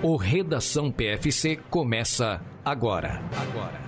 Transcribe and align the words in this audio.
O 0.00 0.14
Redação 0.14 0.92
PFC 0.92 1.56
começa 1.68 2.40
agora. 2.64 3.20
Agora. 3.36 3.80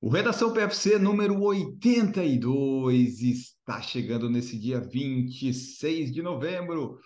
O 0.00 0.08
Redação 0.08 0.52
PFC 0.52 0.96
número 0.96 1.42
82 1.42 3.20
está 3.20 3.82
chegando 3.82 4.30
nesse 4.30 4.56
dia 4.56 4.78
26 4.78 6.12
de 6.12 6.22
novembro. 6.22 7.00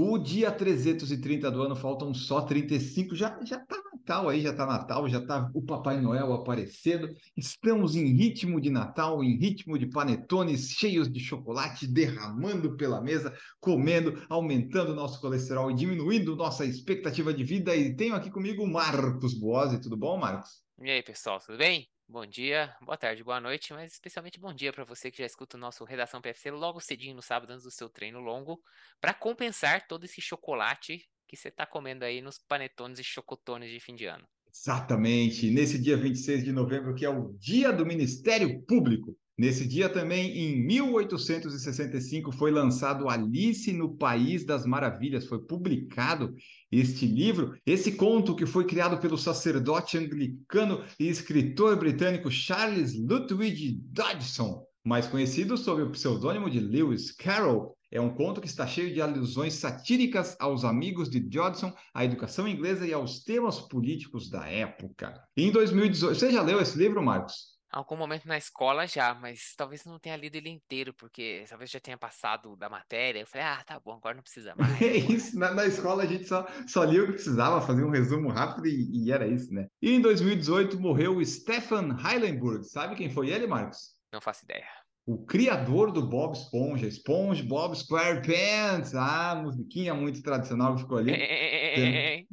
O 0.00 0.16
dia 0.16 0.52
330 0.52 1.50
do 1.50 1.60
ano, 1.60 1.74
faltam 1.74 2.14
só 2.14 2.42
35. 2.42 3.16
Já, 3.16 3.36
já 3.44 3.58
tá 3.58 3.82
Natal 3.92 4.28
aí, 4.28 4.40
já 4.40 4.52
tá 4.52 4.64
Natal, 4.64 5.08
já 5.08 5.20
tá 5.20 5.50
o 5.52 5.60
Papai 5.60 6.00
Noel 6.00 6.32
aparecendo. 6.32 7.12
Estamos 7.36 7.96
em 7.96 8.04
ritmo 8.14 8.60
de 8.60 8.70
Natal, 8.70 9.24
em 9.24 9.36
ritmo 9.36 9.76
de 9.76 9.86
panetones 9.86 10.70
cheios 10.70 11.10
de 11.10 11.18
chocolate, 11.18 11.84
derramando 11.88 12.76
pela 12.76 13.00
mesa, 13.00 13.36
comendo, 13.58 14.24
aumentando 14.28 14.94
nosso 14.94 15.20
colesterol 15.20 15.68
e 15.68 15.74
diminuindo 15.74 16.36
nossa 16.36 16.64
expectativa 16.64 17.34
de 17.34 17.42
vida. 17.42 17.74
E 17.74 17.92
tenho 17.96 18.14
aqui 18.14 18.30
comigo 18.30 18.62
o 18.62 18.72
Marcos 18.72 19.34
Boazzi. 19.34 19.80
Tudo 19.80 19.96
bom, 19.96 20.16
Marcos? 20.16 20.62
E 20.80 20.88
aí, 20.88 21.02
pessoal, 21.02 21.40
tudo 21.40 21.58
bem? 21.58 21.88
Bom 22.10 22.24
dia, 22.24 22.74
boa 22.80 22.96
tarde, 22.96 23.22
boa 23.22 23.38
noite, 23.38 23.70
mas 23.74 23.92
especialmente 23.92 24.40
bom 24.40 24.50
dia 24.54 24.72
para 24.72 24.82
você 24.82 25.10
que 25.10 25.18
já 25.18 25.26
escuta 25.26 25.58
o 25.58 25.60
nosso 25.60 25.84
Redação 25.84 26.22
PFC 26.22 26.50
logo 26.50 26.80
cedinho 26.80 27.14
no 27.14 27.20
sábado 27.20 27.50
antes 27.52 27.64
do 27.64 27.70
seu 27.70 27.86
treino 27.86 28.18
longo, 28.18 28.58
para 28.98 29.12
compensar 29.12 29.86
todo 29.86 30.04
esse 30.04 30.18
chocolate 30.18 31.06
que 31.26 31.36
você 31.36 31.48
está 31.48 31.66
comendo 31.66 32.06
aí 32.06 32.22
nos 32.22 32.38
panetones 32.38 32.98
e 32.98 33.04
chocotones 33.04 33.70
de 33.70 33.78
fim 33.78 33.94
de 33.94 34.06
ano. 34.06 34.26
Exatamente, 34.50 35.50
nesse 35.50 35.78
dia 35.78 35.98
26 35.98 36.42
de 36.44 36.50
novembro, 36.50 36.94
que 36.94 37.04
é 37.04 37.10
o 37.10 37.34
Dia 37.34 37.70
do 37.74 37.84
Ministério 37.84 38.64
Público. 38.64 39.14
Nesse 39.38 39.64
dia 39.68 39.88
também, 39.88 40.36
em 40.36 40.66
1865, 40.66 42.32
foi 42.32 42.50
lançado 42.50 43.08
Alice 43.08 43.72
no 43.72 43.96
País 43.96 44.44
das 44.44 44.66
Maravilhas. 44.66 45.26
Foi 45.26 45.38
publicado 45.38 46.34
este 46.72 47.06
livro, 47.06 47.56
esse 47.64 47.92
conto 47.92 48.34
que 48.34 48.44
foi 48.44 48.66
criado 48.66 48.98
pelo 48.98 49.16
sacerdote 49.16 49.96
anglicano 49.96 50.82
e 50.98 51.06
escritor 51.06 51.76
britânico 51.76 52.28
Charles 52.32 52.98
Lutwidge 52.98 53.78
Dodgson, 53.92 54.66
mais 54.84 55.06
conhecido 55.06 55.56
sob 55.56 55.82
o 55.82 55.90
pseudônimo 55.92 56.50
de 56.50 56.58
Lewis 56.58 57.12
Carroll. 57.12 57.76
É 57.92 58.00
um 58.00 58.12
conto 58.12 58.40
que 58.40 58.48
está 58.48 58.66
cheio 58.66 58.92
de 58.92 59.00
alusões 59.00 59.54
satíricas 59.54 60.36
aos 60.40 60.64
amigos 60.64 61.08
de 61.08 61.20
Dodgson, 61.20 61.72
à 61.94 62.04
educação 62.04 62.48
inglesa 62.48 62.84
e 62.84 62.92
aos 62.92 63.22
temas 63.22 63.60
políticos 63.60 64.28
da 64.28 64.48
época. 64.48 65.14
Em 65.36 65.52
2018, 65.52 66.18
você 66.18 66.32
já 66.32 66.42
leu 66.42 66.60
esse 66.60 66.76
livro, 66.76 67.00
Marcos? 67.00 67.57
Algum 67.70 67.96
momento 67.96 68.26
na 68.26 68.38
escola 68.38 68.86
já, 68.86 69.14
mas 69.14 69.54
talvez 69.54 69.84
não 69.84 69.98
tenha 69.98 70.16
lido 70.16 70.36
ele 70.36 70.48
inteiro, 70.48 70.94
porque 70.94 71.44
talvez 71.48 71.70
já 71.70 71.78
tenha 71.78 71.98
passado 71.98 72.56
da 72.56 72.68
matéria. 72.68 73.20
Eu 73.20 73.26
falei, 73.26 73.46
ah, 73.46 73.62
tá 73.62 73.78
bom, 73.78 73.92
agora 73.92 74.14
não 74.14 74.22
precisa 74.22 74.54
mais. 74.58 74.80
É 74.80 74.96
isso, 74.96 75.38
na, 75.38 75.52
na, 75.52 75.66
escola 75.66 76.04
a 76.04 76.06
gente 76.06 76.26
só, 76.26 76.46
só 76.66 76.82
lia 76.84 77.02
o 77.02 77.06
que 77.06 77.12
precisava, 77.12 77.60
fazia 77.60 77.84
um 77.84 77.90
resumo 77.90 78.30
rápido 78.30 78.66
e, 78.66 79.04
e 79.04 79.12
era 79.12 79.26
isso, 79.26 79.52
né? 79.52 79.68
E 79.82 79.92
em 79.92 80.00
2018 80.00 80.80
morreu 80.80 81.16
o 81.16 81.24
Stefan 81.24 81.96
Heilenberg. 82.02 82.64
Sabe 82.64 82.96
quem 82.96 83.10
foi 83.10 83.28
ele, 83.28 83.46
Marcos? 83.46 83.94
Não 84.10 84.20
faço 84.20 84.44
ideia. 84.44 84.66
O 85.04 85.24
criador 85.24 85.92
do 85.92 86.06
Bob 86.06 86.34
Esponja, 86.34 86.86
Esponja 86.86 87.42
Bob 87.42 87.74
SquarePants. 87.74 88.94
Ah, 88.94 89.40
musiquinha 89.42 89.94
muito 89.94 90.22
tradicional 90.22 90.74
que 90.74 90.82
ficou 90.82 90.98
ali. 90.98 91.12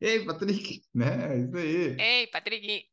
Ei, 0.00 0.24
Patrick, 0.24 0.80
né? 0.94 1.38
Isso 1.38 1.56
aí. 1.56 1.96
Ei, 1.98 2.26
Patrick. 2.28 2.84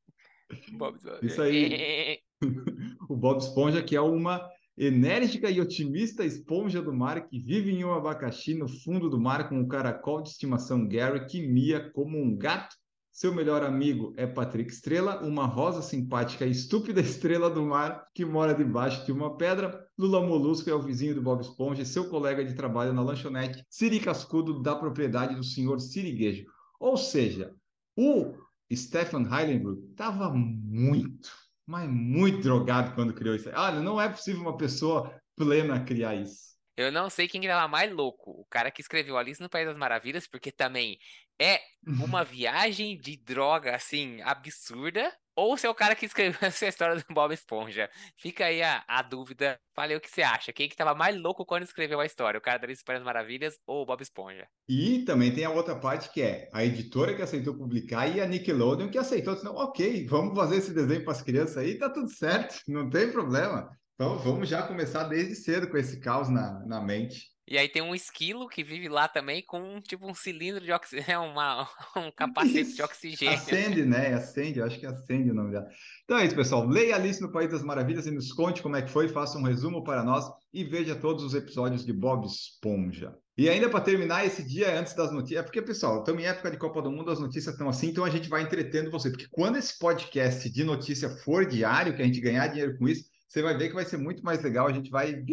Bob 0.78 0.98
Isso 1.22 1.42
aí. 1.42 2.20
o 3.10 3.16
Bob 3.16 3.40
Esponja, 3.40 3.82
que 3.84 3.96
é 3.96 4.02
uma 4.02 4.50
enérgica 4.78 5.50
e 5.50 5.60
otimista 5.60 6.24
esponja 6.24 6.82
do 6.82 6.94
mar 6.94 7.28
que 7.28 7.40
vive 7.40 7.72
em 7.72 7.84
um 7.84 7.94
abacaxi 7.94 8.54
no 8.54 8.68
fundo 8.68 9.10
do 9.10 9.20
mar 9.20 9.50
com 9.50 9.60
o 9.60 9.68
caracol 9.68 10.22
de 10.22 10.30
estimação 10.30 10.88
Gary 10.88 11.26
que 11.26 11.46
mia 11.46 11.90
como 11.92 12.18
um 12.18 12.38
gato. 12.38 12.76
Seu 13.12 13.34
melhor 13.34 13.64
amigo 13.64 14.14
é 14.16 14.28
Patrick 14.28 14.72
Estrela, 14.72 15.24
uma 15.24 15.48
rosa 15.48 15.82
simpática 15.82 16.46
e 16.46 16.52
estúpida 16.52 17.02
estrela 17.02 17.50
do 17.50 17.64
mar 17.64 18.06
que 18.14 18.24
mora 18.24 18.54
debaixo 18.54 19.04
de 19.08 19.12
uma 19.12 19.36
pedra. 19.36 19.84
Lula 19.98 20.22
Molusco 20.22 20.70
é 20.70 20.74
o 20.76 20.84
vizinho 20.84 21.16
do 21.16 21.24
Bob 21.24 21.42
Esponja 21.42 21.82
e 21.82 21.86
seu 21.86 22.08
colega 22.08 22.46
de 22.46 22.54
trabalho 22.54 22.94
na 22.94 23.02
lanchonete, 23.02 23.66
Siri 23.68 24.00
Cascudo, 24.00 24.62
da 24.62 24.76
propriedade 24.76 25.34
do 25.34 25.44
senhor 25.44 25.80
Siriguejo. 25.80 26.46
Ou 26.80 26.96
seja, 26.96 27.56
o 27.96 28.36
Stefan 28.76 29.24
Heilenberg 29.24 29.82
estava 29.92 30.30
muito, 30.34 31.30
mas 31.66 31.90
muito 31.90 32.42
drogado 32.42 32.94
quando 32.96 33.14
criou 33.14 33.36
isso. 33.36 33.50
Olha, 33.50 33.80
não 33.80 34.00
é 34.00 34.10
possível 34.10 34.42
uma 34.42 34.58
pessoa 34.58 35.14
plena 35.36 35.84
criar 35.84 36.16
isso. 36.16 36.57
Eu 36.78 36.92
não 36.92 37.10
sei 37.10 37.28
quem 37.28 37.42
estava 37.42 37.68
mais 37.68 37.92
louco. 37.92 38.30
O 38.30 38.46
cara 38.46 38.70
que 38.70 38.82
escreveu 38.82 39.18
Alice 39.18 39.42
no 39.42 39.50
País 39.50 39.66
das 39.66 39.76
Maravilhas, 39.76 40.28
porque 40.28 40.52
também 40.52 41.00
é 41.40 41.60
uma 41.84 42.24
viagem 42.24 42.96
de 42.96 43.18
droga, 43.18 43.76
assim, 43.76 44.22
absurda. 44.22 45.12
Ou 45.36 45.58
se 45.58 45.66
é 45.66 45.70
o 45.70 45.76
cara 45.76 45.96
que 45.96 46.06
escreveu 46.06 46.38
essa 46.48 46.68
história 46.68 46.96
do 46.96 47.14
Bob 47.14 47.34
Esponja. 47.34 47.90
Fica 48.16 48.46
aí 48.46 48.62
a, 48.62 48.84
a 48.88 49.02
dúvida. 49.02 49.60
Falei 49.76 49.98
o 49.98 50.02
que 50.02 50.10
você 50.10 50.22
acha. 50.22 50.54
Quem 50.54 50.68
que 50.68 50.76
estava 50.76 50.94
mais 50.94 51.20
louco 51.20 51.46
quando 51.46 51.64
escreveu 51.64 52.00
a 52.00 52.06
história? 52.06 52.38
O 52.38 52.42
cara 52.42 52.60
da 52.60 52.68
Alice 52.68 52.84
no 52.84 52.86
País 52.86 53.00
das 53.00 53.06
Maravilhas 53.06 53.60
ou 53.66 53.82
o 53.82 53.86
Bob 53.86 54.02
Esponja? 54.02 54.48
E 54.70 55.04
também 55.04 55.34
tem 55.34 55.46
a 55.46 55.50
outra 55.50 55.76
parte 55.76 56.12
que 56.12 56.22
é 56.22 56.48
a 56.54 56.64
editora 56.64 57.16
que 57.16 57.24
aceitou 57.24 57.56
publicar 57.56 58.08
e 58.08 58.22
a 58.22 58.28
Nickelodeon 58.28 58.90
que 58.90 59.00
aceitou. 59.00 59.34
Disse, 59.34 59.48
ok, 59.48 60.06
vamos 60.06 60.36
fazer 60.36 60.58
esse 60.58 60.74
desenho 60.76 61.04
para 61.04 61.14
as 61.14 61.24
crianças 61.24 61.58
aí, 61.58 61.78
tá 61.80 61.90
tudo 61.90 62.10
certo, 62.10 62.56
não 62.68 62.88
tem 62.88 63.12
problema. 63.12 63.76
Então 63.98 64.20
vamos 64.20 64.48
já 64.48 64.62
começar 64.62 65.06
desde 65.06 65.34
cedo 65.34 65.68
com 65.68 65.76
esse 65.76 66.00
caos 66.00 66.30
na, 66.30 66.64
na 66.68 66.80
mente. 66.80 67.36
E 67.48 67.58
aí 67.58 67.68
tem 67.68 67.82
um 67.82 67.96
esquilo 67.96 68.48
que 68.48 68.64
vive 68.64 68.88
lá 68.88 69.08
também 69.08 69.42
com 69.42 69.82
tipo 69.82 70.08
um 70.08 70.14
cilindro 70.14 70.64
de 70.64 70.72
oxigênio, 70.72 71.10
é 71.10 71.18
uma, 71.18 71.68
um 71.96 72.12
capacete 72.12 72.76
de 72.76 72.84
oxigênio. 72.84 73.34
Acende, 73.34 73.86
né? 73.86 74.14
Acende, 74.14 74.60
eu 74.60 74.66
acho 74.66 74.80
que 74.80 74.86
acende 74.86 75.32
o 75.32 75.34
nome 75.34 75.52
dela. 75.52 75.68
Então 76.04 76.20
é 76.20 76.28
isso, 76.28 76.36
pessoal. 76.36 76.68
Leia 76.68 76.94
Alice 76.94 77.20
no 77.20 77.32
País 77.32 77.50
das 77.50 77.64
Maravilhas 77.64 78.06
e 78.06 78.12
nos 78.12 78.32
conte 78.32 78.62
como 78.62 78.76
é 78.76 78.84
que 78.84 78.92
foi, 78.92 79.08
faça 79.08 79.40
um 79.40 79.44
resumo 79.44 79.84
para 79.84 80.04
nós 80.04 80.26
e 80.54 80.64
veja 80.64 80.96
todos 80.96 81.24
os 81.24 81.34
episódios 81.34 81.84
de 81.84 81.92
Bob 81.92 82.28
Esponja. 82.28 83.16
E 83.36 83.50
ainda 83.50 83.68
para 83.68 83.82
terminar 83.82 84.28
esse 84.28 84.44
dia 84.48 84.80
antes 84.80 84.94
das 84.94 85.12
notícias, 85.12 85.40
é 85.40 85.44
porque, 85.44 85.62
pessoal, 85.62 86.00
estamos 86.00 86.22
em 86.22 86.28
época 86.28 86.52
de 86.52 86.58
Copa 86.58 86.84
do 86.84 86.92
Mundo, 86.92 87.10
as 87.10 87.20
notícias 87.20 87.56
estão 87.56 87.68
assim, 87.68 87.88
então 87.88 88.06
a 88.06 88.10
gente 88.12 88.30
vai 88.30 88.44
entretendo 88.44 88.92
você. 88.92 89.10
Porque 89.10 89.28
quando 89.32 89.58
esse 89.58 89.80
podcast 89.80 90.48
de 90.50 90.64
notícia 90.64 91.10
for 91.10 91.48
diário, 91.48 91.96
que 91.96 92.02
a 92.02 92.06
gente 92.06 92.22
ganhar 92.22 92.48
dinheiro 92.48 92.78
com 92.78 92.88
isso, 92.88 93.06
você 93.28 93.42
vai 93.42 93.58
ver 93.58 93.70
que 93.70 93.76
vai 93.76 93.86
ser 93.86 93.98
muito 93.98 94.24
mais 94.24 94.42
legal. 94.42 94.68
A 94.68 94.72
gente 94.72 94.90
vai. 94.90 95.24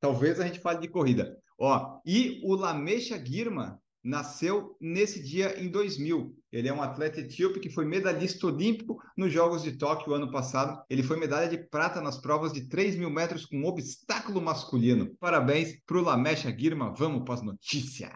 Talvez 0.00 0.40
a 0.40 0.46
gente 0.46 0.60
fale 0.60 0.80
de 0.80 0.88
corrida. 0.88 1.36
Ó, 1.58 2.00
e 2.04 2.40
o 2.42 2.54
Lamesha 2.54 3.22
Girma 3.24 3.80
nasceu 4.02 4.76
nesse 4.80 5.22
dia 5.22 5.58
em 5.62 5.70
2000. 5.70 6.34
Ele 6.52 6.68
é 6.68 6.72
um 6.72 6.82
atleta 6.82 7.20
etíope 7.20 7.60
que 7.60 7.70
foi 7.70 7.84
medalhista 7.84 8.46
olímpico 8.46 8.98
nos 9.16 9.32
Jogos 9.32 9.62
de 9.62 9.72
Tóquio 9.72 10.14
ano 10.14 10.30
passado. 10.30 10.82
Ele 10.90 11.02
foi 11.02 11.18
medalha 11.18 11.48
de 11.48 11.58
prata 11.58 12.00
nas 12.00 12.18
provas 12.18 12.52
de 12.52 12.68
3 12.68 12.96
mil 12.96 13.10
metros 13.10 13.46
com 13.46 13.64
obstáculo 13.64 14.40
masculino. 14.40 15.14
Parabéns 15.18 15.78
para 15.86 15.98
o 15.98 16.02
Lamesha 16.02 16.54
Girma. 16.56 16.92
Vamos 16.96 17.24
para 17.24 17.34
as 17.34 17.42
notícias. 17.42 18.12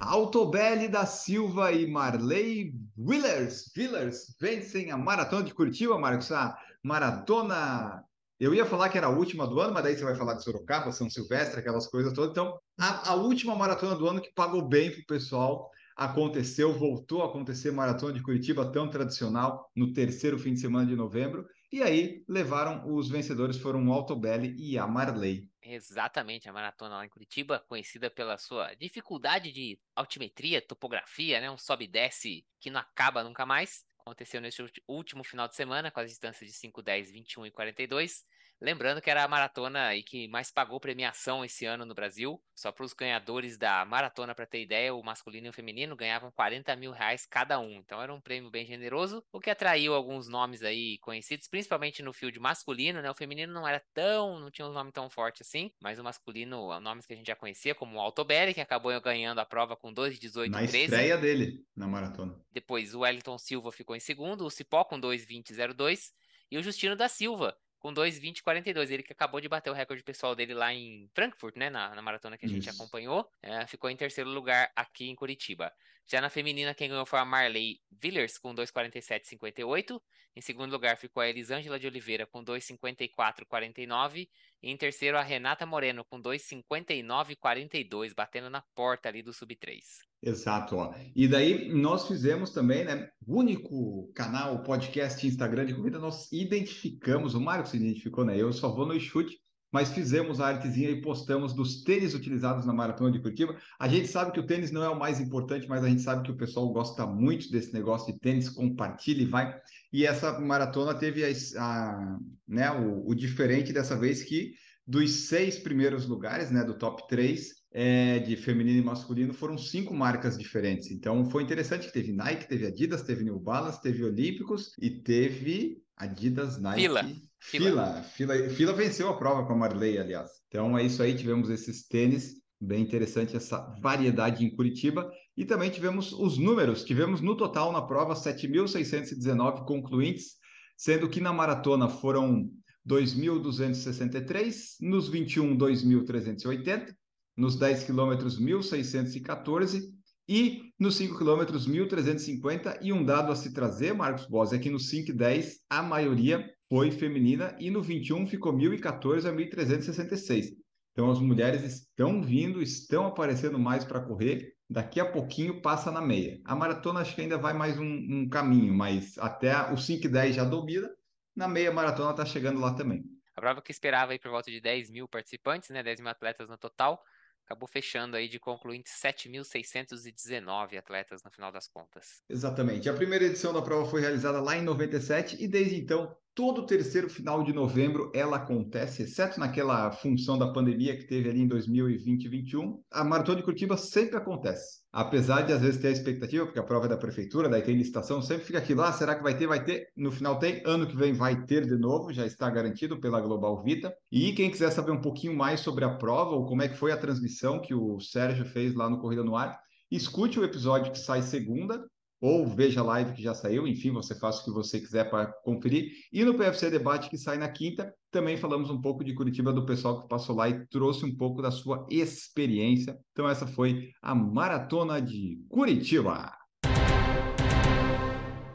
Altobelli 0.00 0.88
da 0.88 1.04
Silva 1.04 1.72
e 1.72 1.86
Marley 1.86 2.72
Willers, 2.98 3.70
Willers 3.76 4.34
vencem 4.40 4.90
a 4.90 4.96
Maratona 4.96 5.44
de 5.44 5.54
Curitiba, 5.54 5.96
Marcos. 5.98 6.32
A 6.32 6.58
Maratona. 6.82 8.02
Eu 8.40 8.52
ia 8.52 8.66
falar 8.66 8.88
que 8.88 8.98
era 8.98 9.06
a 9.06 9.10
última 9.10 9.46
do 9.46 9.60
ano, 9.60 9.72
mas 9.72 9.84
daí 9.84 9.96
você 9.96 10.04
vai 10.04 10.16
falar 10.16 10.34
de 10.34 10.42
Sorocaba, 10.42 10.90
São 10.90 11.08
Silvestre, 11.08 11.60
aquelas 11.60 11.86
coisas 11.86 12.12
todas. 12.12 12.30
Então, 12.30 12.58
a, 12.78 13.10
a 13.10 13.14
última 13.14 13.54
maratona 13.54 13.96
do 13.96 14.08
ano 14.08 14.20
que 14.20 14.32
pagou 14.32 14.62
bem 14.62 14.90
para 14.90 15.00
o 15.00 15.06
pessoal 15.06 15.70
aconteceu, 15.96 16.72
voltou 16.72 17.22
a 17.22 17.26
acontecer 17.26 17.72
Maratona 17.72 18.12
de 18.12 18.22
Curitiba, 18.22 18.70
tão 18.70 18.88
tradicional, 18.88 19.68
no 19.74 19.92
terceiro 19.92 20.38
fim 20.38 20.54
de 20.54 20.60
semana 20.60 20.86
de 20.86 20.94
novembro. 20.94 21.46
E 21.72 21.82
aí 21.82 22.24
levaram 22.28 22.82
os 22.92 23.08
vencedores 23.08 23.58
foram 23.58 23.86
o 23.86 23.92
Altobelli 23.92 24.54
e 24.58 24.78
a 24.78 24.86
Marley. 24.86 25.47
Exatamente, 25.60 26.48
a 26.48 26.52
maratona 26.52 26.96
lá 26.96 27.04
em 27.04 27.08
Curitiba, 27.08 27.58
conhecida 27.68 28.08
pela 28.08 28.38
sua 28.38 28.74
dificuldade 28.74 29.50
de 29.50 29.78
altimetria, 29.94 30.62
topografia, 30.62 31.40
né? 31.40 31.50
Um 31.50 31.58
sobe 31.58 31.84
e 31.84 31.88
desce 31.88 32.46
que 32.60 32.70
não 32.70 32.80
acaba 32.80 33.24
nunca 33.24 33.44
mais. 33.44 33.84
Aconteceu 33.98 34.40
neste 34.40 34.62
último 34.86 35.24
final 35.24 35.48
de 35.48 35.56
semana, 35.56 35.90
com 35.90 35.98
as 36.00 36.10
distâncias 36.10 36.48
de 36.48 36.56
5, 36.56 36.80
10, 36.80 37.10
21 37.10 37.44
e 37.44 37.50
42. 37.50 38.24
Lembrando 38.60 39.00
que 39.00 39.08
era 39.08 39.22
a 39.22 39.28
maratona 39.28 39.86
aí 39.86 40.02
que 40.02 40.26
mais 40.28 40.50
pagou 40.50 40.80
premiação 40.80 41.44
esse 41.44 41.64
ano 41.64 41.84
no 41.84 41.94
Brasil. 41.94 42.42
Só 42.54 42.72
para 42.72 42.84
os 42.84 42.92
ganhadores 42.92 43.56
da 43.56 43.84
maratona, 43.84 44.34
para 44.34 44.46
ter 44.46 44.60
ideia, 44.62 44.92
o 44.92 45.02
masculino 45.02 45.46
e 45.46 45.50
o 45.50 45.52
feminino 45.52 45.94
ganhavam 45.94 46.32
40 46.32 46.74
mil 46.74 46.90
reais 46.90 47.24
cada 47.24 47.60
um. 47.60 47.76
Então 47.76 48.02
era 48.02 48.12
um 48.12 48.20
prêmio 48.20 48.50
bem 48.50 48.66
generoso, 48.66 49.24
o 49.32 49.38
que 49.38 49.48
atraiu 49.48 49.94
alguns 49.94 50.28
nomes 50.28 50.64
aí 50.64 50.98
conhecidos, 50.98 51.46
principalmente 51.46 52.02
no 52.02 52.12
field 52.12 52.38
masculino, 52.40 53.00
né? 53.00 53.08
O 53.08 53.14
feminino 53.14 53.52
não 53.52 53.66
era 53.66 53.80
tão, 53.94 54.40
não 54.40 54.50
tinha 54.50 54.66
um 54.66 54.72
nome 54.72 54.90
tão 54.90 55.08
forte 55.08 55.42
assim, 55.42 55.70
mas 55.80 56.00
o 56.00 56.04
masculino, 56.04 56.80
nomes 56.80 57.06
que 57.06 57.12
a 57.12 57.16
gente 57.16 57.28
já 57.28 57.36
conhecia, 57.36 57.76
como 57.76 57.96
o 57.96 58.00
Altoberry, 58.00 58.54
que 58.54 58.60
acabou 58.60 58.98
ganhando 59.00 59.38
a 59.38 59.46
prova 59.46 59.76
com 59.76 59.94
2,18 59.94 60.50
Na 60.50 60.58
13. 60.58 60.78
estreia 60.78 61.16
dele 61.16 61.64
na 61.76 61.86
maratona. 61.86 62.34
Depois 62.50 62.92
o 62.92 63.00
Wellington 63.00 63.38
Silva 63.38 63.70
ficou 63.70 63.94
em 63.94 64.00
segundo, 64.00 64.44
o 64.44 64.50
Cipó 64.50 64.82
com 64.82 65.00
2,20,02 65.00 66.12
e 66.50 66.58
o 66.58 66.62
Justino 66.62 66.96
da 66.96 67.08
Silva 67.08 67.56
com 67.78 67.92
2,20,42. 67.92 68.90
Ele 68.90 69.02
que 69.02 69.12
acabou 69.12 69.40
de 69.40 69.48
bater 69.48 69.70
o 69.70 69.74
recorde 69.74 70.02
pessoal 70.02 70.34
dele 70.34 70.54
lá 70.54 70.72
em 70.72 71.08
Frankfurt, 71.14 71.56
né? 71.56 71.70
Na, 71.70 71.94
na 71.94 72.02
maratona 72.02 72.36
que 72.36 72.46
a 72.46 72.48
gente 72.48 72.68
Isso. 72.68 72.70
acompanhou. 72.70 73.30
É, 73.42 73.66
ficou 73.66 73.88
em 73.90 73.96
terceiro 73.96 74.30
lugar 74.30 74.70
aqui 74.74 75.08
em 75.08 75.14
Curitiba. 75.14 75.72
Já 76.10 76.22
na 76.22 76.30
feminina, 76.30 76.72
quem 76.72 76.88
ganhou 76.88 77.04
foi 77.04 77.18
a 77.18 77.24
Marley 77.24 77.80
Villers 77.92 78.38
com 78.38 78.54
2,47,58. 78.54 80.00
Em 80.34 80.40
segundo 80.40 80.72
lugar 80.72 80.96
ficou 80.96 81.22
a 81.22 81.28
Elisângela 81.28 81.78
de 81.78 81.86
Oliveira 81.86 82.26
com 82.26 82.42
2,54,49. 82.42 84.26
E 84.62 84.70
em 84.70 84.76
terceiro, 84.76 85.18
a 85.18 85.22
Renata 85.22 85.66
Moreno 85.66 86.04
com 86.04 86.18
2,59,42, 86.18 88.14
batendo 88.16 88.48
na 88.48 88.62
porta 88.74 89.10
ali 89.10 89.22
do 89.22 89.34
Sub-3. 89.34 89.80
Exato, 90.22 90.76
ó. 90.76 90.94
E 91.14 91.28
daí 91.28 91.68
nós 91.68 92.08
fizemos 92.08 92.52
também, 92.52 92.84
né? 92.84 93.10
O 93.26 93.38
único 93.38 94.10
canal, 94.14 94.62
podcast, 94.62 95.26
Instagram 95.26 95.66
de 95.66 95.74
corrida, 95.74 95.98
nós 95.98 96.32
identificamos, 96.32 97.34
o 97.34 97.40
Mário 97.40 97.66
se 97.66 97.76
identificou, 97.76 98.24
né? 98.24 98.34
Eu 98.34 98.50
só 98.52 98.74
vou 98.74 98.86
no 98.86 98.98
chute, 98.98 99.38
mas 99.72 99.92
fizemos 99.92 100.40
a 100.40 100.48
artezinha 100.48 100.90
e 100.90 101.00
postamos 101.00 101.52
dos 101.52 101.82
tênis 101.82 102.14
utilizados 102.14 102.64
na 102.64 102.72
maratona 102.72 103.12
de 103.12 103.20
Curitiba. 103.20 103.56
A 103.78 103.88
gente 103.88 104.08
sabe 104.08 104.32
que 104.32 104.40
o 104.40 104.46
tênis 104.46 104.70
não 104.70 104.82
é 104.82 104.88
o 104.88 104.98
mais 104.98 105.20
importante, 105.20 105.68
mas 105.68 105.84
a 105.84 105.88
gente 105.88 106.02
sabe 106.02 106.22
que 106.22 106.30
o 106.30 106.36
pessoal 106.36 106.68
gosta 106.72 107.06
muito 107.06 107.50
desse 107.50 107.72
negócio 107.72 108.12
de 108.12 108.18
tênis, 108.18 108.48
compartilha 108.48 109.22
e 109.22 109.26
vai. 109.26 109.54
E 109.92 110.06
essa 110.06 110.38
maratona 110.40 110.94
teve 110.94 111.24
a, 111.24 111.28
a 111.58 112.18
né, 112.46 112.70
o, 112.70 113.08
o 113.08 113.14
diferente 113.14 113.72
dessa 113.72 113.96
vez 113.96 114.22
que 114.22 114.54
dos 114.86 115.10
seis 115.26 115.58
primeiros 115.58 116.06
lugares, 116.06 116.50
né, 116.50 116.64
do 116.64 116.72
top 116.72 117.06
3, 117.08 117.58
é, 117.70 118.18
de 118.20 118.36
feminino 118.36 118.78
e 118.78 118.84
masculino 118.84 119.34
foram 119.34 119.58
cinco 119.58 119.92
marcas 119.92 120.38
diferentes. 120.38 120.90
Então 120.90 121.28
foi 121.30 121.42
interessante 121.42 121.86
que 121.86 121.92
teve 121.92 122.12
Nike, 122.12 122.48
teve 122.48 122.66
Adidas, 122.66 123.02
teve 123.02 123.22
New 123.22 123.38
Balance, 123.38 123.82
teve 123.82 124.02
Olímpicos 124.02 124.72
e 124.80 124.90
teve 124.90 125.82
Adidas, 125.94 126.58
Nike. 126.58 126.80
Fila. 126.80 127.27
Fila. 127.40 128.02
Fila, 128.02 128.34
Fila 128.50 128.72
venceu 128.72 129.08
a 129.08 129.16
prova 129.16 129.46
com 129.46 129.52
a 129.52 129.56
Marley, 129.56 129.98
aliás. 129.98 130.30
Então 130.48 130.76
é 130.76 130.84
isso 130.84 131.02
aí, 131.02 131.14
tivemos 131.14 131.48
esses 131.50 131.86
tênis, 131.86 132.34
bem 132.60 132.82
interessante 132.82 133.36
essa 133.36 133.58
variedade 133.80 134.44
em 134.44 134.54
Curitiba. 134.54 135.10
E 135.36 135.44
também 135.44 135.70
tivemos 135.70 136.12
os 136.12 136.36
números, 136.36 136.84
tivemos 136.84 137.20
no 137.20 137.36
total 137.36 137.72
na 137.72 137.80
prova 137.80 138.14
7.619 138.14 139.64
concluintes, 139.64 140.36
sendo 140.76 141.08
que 141.08 141.20
na 141.20 141.32
maratona 141.32 141.88
foram 141.88 142.50
2.263, 142.86 144.76
nos 144.80 145.08
21, 145.08 145.56
2.380, 145.56 146.92
nos 147.36 147.56
10 147.56 147.84
quilômetros 147.84 148.40
1.614 148.40 149.82
e 150.28 150.62
nos 150.78 150.96
5 150.96 151.16
quilômetros 151.16 151.68
1.350. 151.68 152.78
E 152.82 152.92
um 152.92 153.04
dado 153.04 153.30
a 153.30 153.36
se 153.36 153.52
trazer, 153.52 153.94
Marcos 153.94 154.26
Boss, 154.26 154.52
é 154.52 154.58
que 154.58 154.70
no 154.70 154.80
5 154.80 155.10
e 155.10 155.14
10 155.14 155.60
a 155.70 155.82
maioria 155.82 156.44
foi 156.68 156.90
feminina 156.90 157.56
e 157.58 157.70
no 157.70 157.82
21 157.82 158.26
ficou 158.26 158.52
1.014 158.52 159.26
a 159.26 159.32
1.366. 159.32 160.56
Então 160.92 161.10
as 161.10 161.20
mulheres 161.20 161.62
estão 161.62 162.22
vindo, 162.22 162.60
estão 162.60 163.06
aparecendo 163.06 163.58
mais 163.58 163.84
para 163.84 164.00
correr. 164.00 164.54
Daqui 164.68 165.00
a 165.00 165.10
pouquinho 165.10 165.62
passa 165.62 165.90
na 165.90 166.00
meia. 166.00 166.40
A 166.44 166.54
maratona 166.54 167.00
acho 167.00 167.14
que 167.14 167.22
ainda 167.22 167.38
vai 167.38 167.54
mais 167.54 167.78
um, 167.78 167.84
um 167.86 168.28
caminho, 168.28 168.74
mas 168.74 169.16
até 169.16 169.72
o 169.72 169.78
5 169.78 170.06
e 170.06 170.08
10 170.08 170.36
já 170.36 170.44
domina. 170.44 170.90
Na 171.34 171.48
meia 171.48 171.72
maratona 171.72 172.10
está 172.10 172.26
chegando 172.26 172.60
lá 172.60 172.74
também. 172.74 173.04
A 173.34 173.40
prova 173.40 173.62
que 173.62 173.70
esperava 173.70 174.12
aí 174.12 174.18
por 174.18 174.30
volta 174.30 174.50
de 174.50 174.60
10 174.60 174.90
mil 174.90 175.06
participantes, 175.06 175.70
né? 175.70 175.82
10 175.82 176.00
mil 176.00 176.08
atletas 176.10 176.48
no 176.48 176.58
total, 176.58 177.00
acabou 177.46 177.68
fechando 177.68 178.16
aí 178.16 178.28
de 178.28 178.40
concluinte 178.40 178.90
7.619 178.90 180.76
atletas 180.76 181.22
no 181.22 181.30
final 181.30 181.52
das 181.52 181.68
contas. 181.68 182.20
Exatamente. 182.28 182.90
A 182.90 182.92
primeira 182.92 183.24
edição 183.24 183.52
da 183.52 183.62
prova 183.62 183.88
foi 183.88 184.00
realizada 184.00 184.40
lá 184.40 184.56
em 184.56 184.62
97 184.62 185.42
e 185.42 185.46
desde 185.46 185.76
então, 185.76 186.14
todo 186.38 186.64
terceiro 186.64 187.10
final 187.10 187.42
de 187.42 187.52
novembro 187.52 188.12
ela 188.14 188.36
acontece, 188.36 189.02
exceto 189.02 189.40
naquela 189.40 189.90
função 189.90 190.38
da 190.38 190.52
pandemia 190.52 190.96
que 190.96 191.02
teve 191.02 191.28
ali 191.28 191.40
em 191.40 191.48
2020 191.48 192.26
e 192.26 192.28
2021. 192.28 192.80
A 192.92 193.02
Maratona 193.02 193.38
de 193.38 193.42
Curitiba 193.42 193.76
sempre 193.76 194.16
acontece. 194.16 194.82
Apesar 194.92 195.42
de 195.42 195.52
às 195.52 195.60
vezes 195.60 195.80
ter 195.80 195.88
a 195.88 195.90
expectativa, 195.90 196.44
porque 196.44 196.60
a 196.60 196.62
prova 196.62 196.86
é 196.86 196.90
da 196.90 196.96
prefeitura, 196.96 197.48
daí 197.48 197.62
tem 197.62 197.74
licitação, 197.74 198.22
sempre 198.22 198.44
fica 198.44 198.58
aquilo, 198.58 198.82
ah, 198.82 198.92
será 198.92 199.16
que 199.16 199.22
vai 199.24 199.36
ter? 199.36 199.48
Vai 199.48 199.64
ter. 199.64 199.88
No 199.96 200.12
final 200.12 200.38
tem, 200.38 200.62
ano 200.64 200.86
que 200.86 200.96
vem 200.96 201.12
vai 201.12 201.44
ter 201.44 201.66
de 201.66 201.76
novo, 201.76 202.12
já 202.12 202.24
está 202.24 202.48
garantido 202.48 203.00
pela 203.00 203.20
Global 203.20 203.60
Vita. 203.64 203.92
E 204.08 204.32
quem 204.32 204.48
quiser 204.48 204.70
saber 204.70 204.92
um 204.92 205.00
pouquinho 205.00 205.36
mais 205.36 205.58
sobre 205.58 205.84
a 205.84 205.96
prova 205.96 206.36
ou 206.36 206.46
como 206.46 206.62
é 206.62 206.68
que 206.68 206.78
foi 206.78 206.92
a 206.92 206.96
transmissão 206.96 207.60
que 207.60 207.74
o 207.74 207.98
Sérgio 207.98 208.44
fez 208.44 208.76
lá 208.76 208.88
no 208.88 209.00
Corrida 209.00 209.24
no 209.24 209.34
Ar, 209.34 209.58
escute 209.90 210.38
o 210.38 210.44
episódio 210.44 210.92
que 210.92 211.00
sai 211.00 211.20
segunda, 211.20 211.84
ou 212.20 212.46
veja 212.46 212.80
a 212.80 212.84
live 212.84 213.12
que 213.12 213.22
já 213.22 213.34
saiu, 213.34 213.66
enfim, 213.66 213.90
você 213.90 214.14
faça 214.18 214.40
o 214.40 214.44
que 214.44 214.50
você 214.50 214.80
quiser 214.80 215.08
para 215.08 215.26
conferir. 215.44 215.92
E 216.12 216.24
no 216.24 216.34
PFC 216.34 216.70
Debate 216.70 217.08
que 217.08 217.16
sai 217.16 217.38
na 217.38 217.48
quinta, 217.48 217.94
também 218.10 218.36
falamos 218.36 218.70
um 218.70 218.80
pouco 218.80 219.04
de 219.04 219.14
Curitiba 219.14 219.52
do 219.52 219.64
pessoal 219.64 220.02
que 220.02 220.08
passou 220.08 220.34
lá 220.34 220.48
e 220.48 220.66
trouxe 220.66 221.04
um 221.04 221.16
pouco 221.16 221.40
da 221.40 221.50
sua 221.50 221.86
experiência. 221.90 222.98
Então 223.12 223.28
essa 223.28 223.46
foi 223.46 223.90
a 224.02 224.14
maratona 224.14 225.00
de 225.00 225.38
Curitiba. 225.48 226.32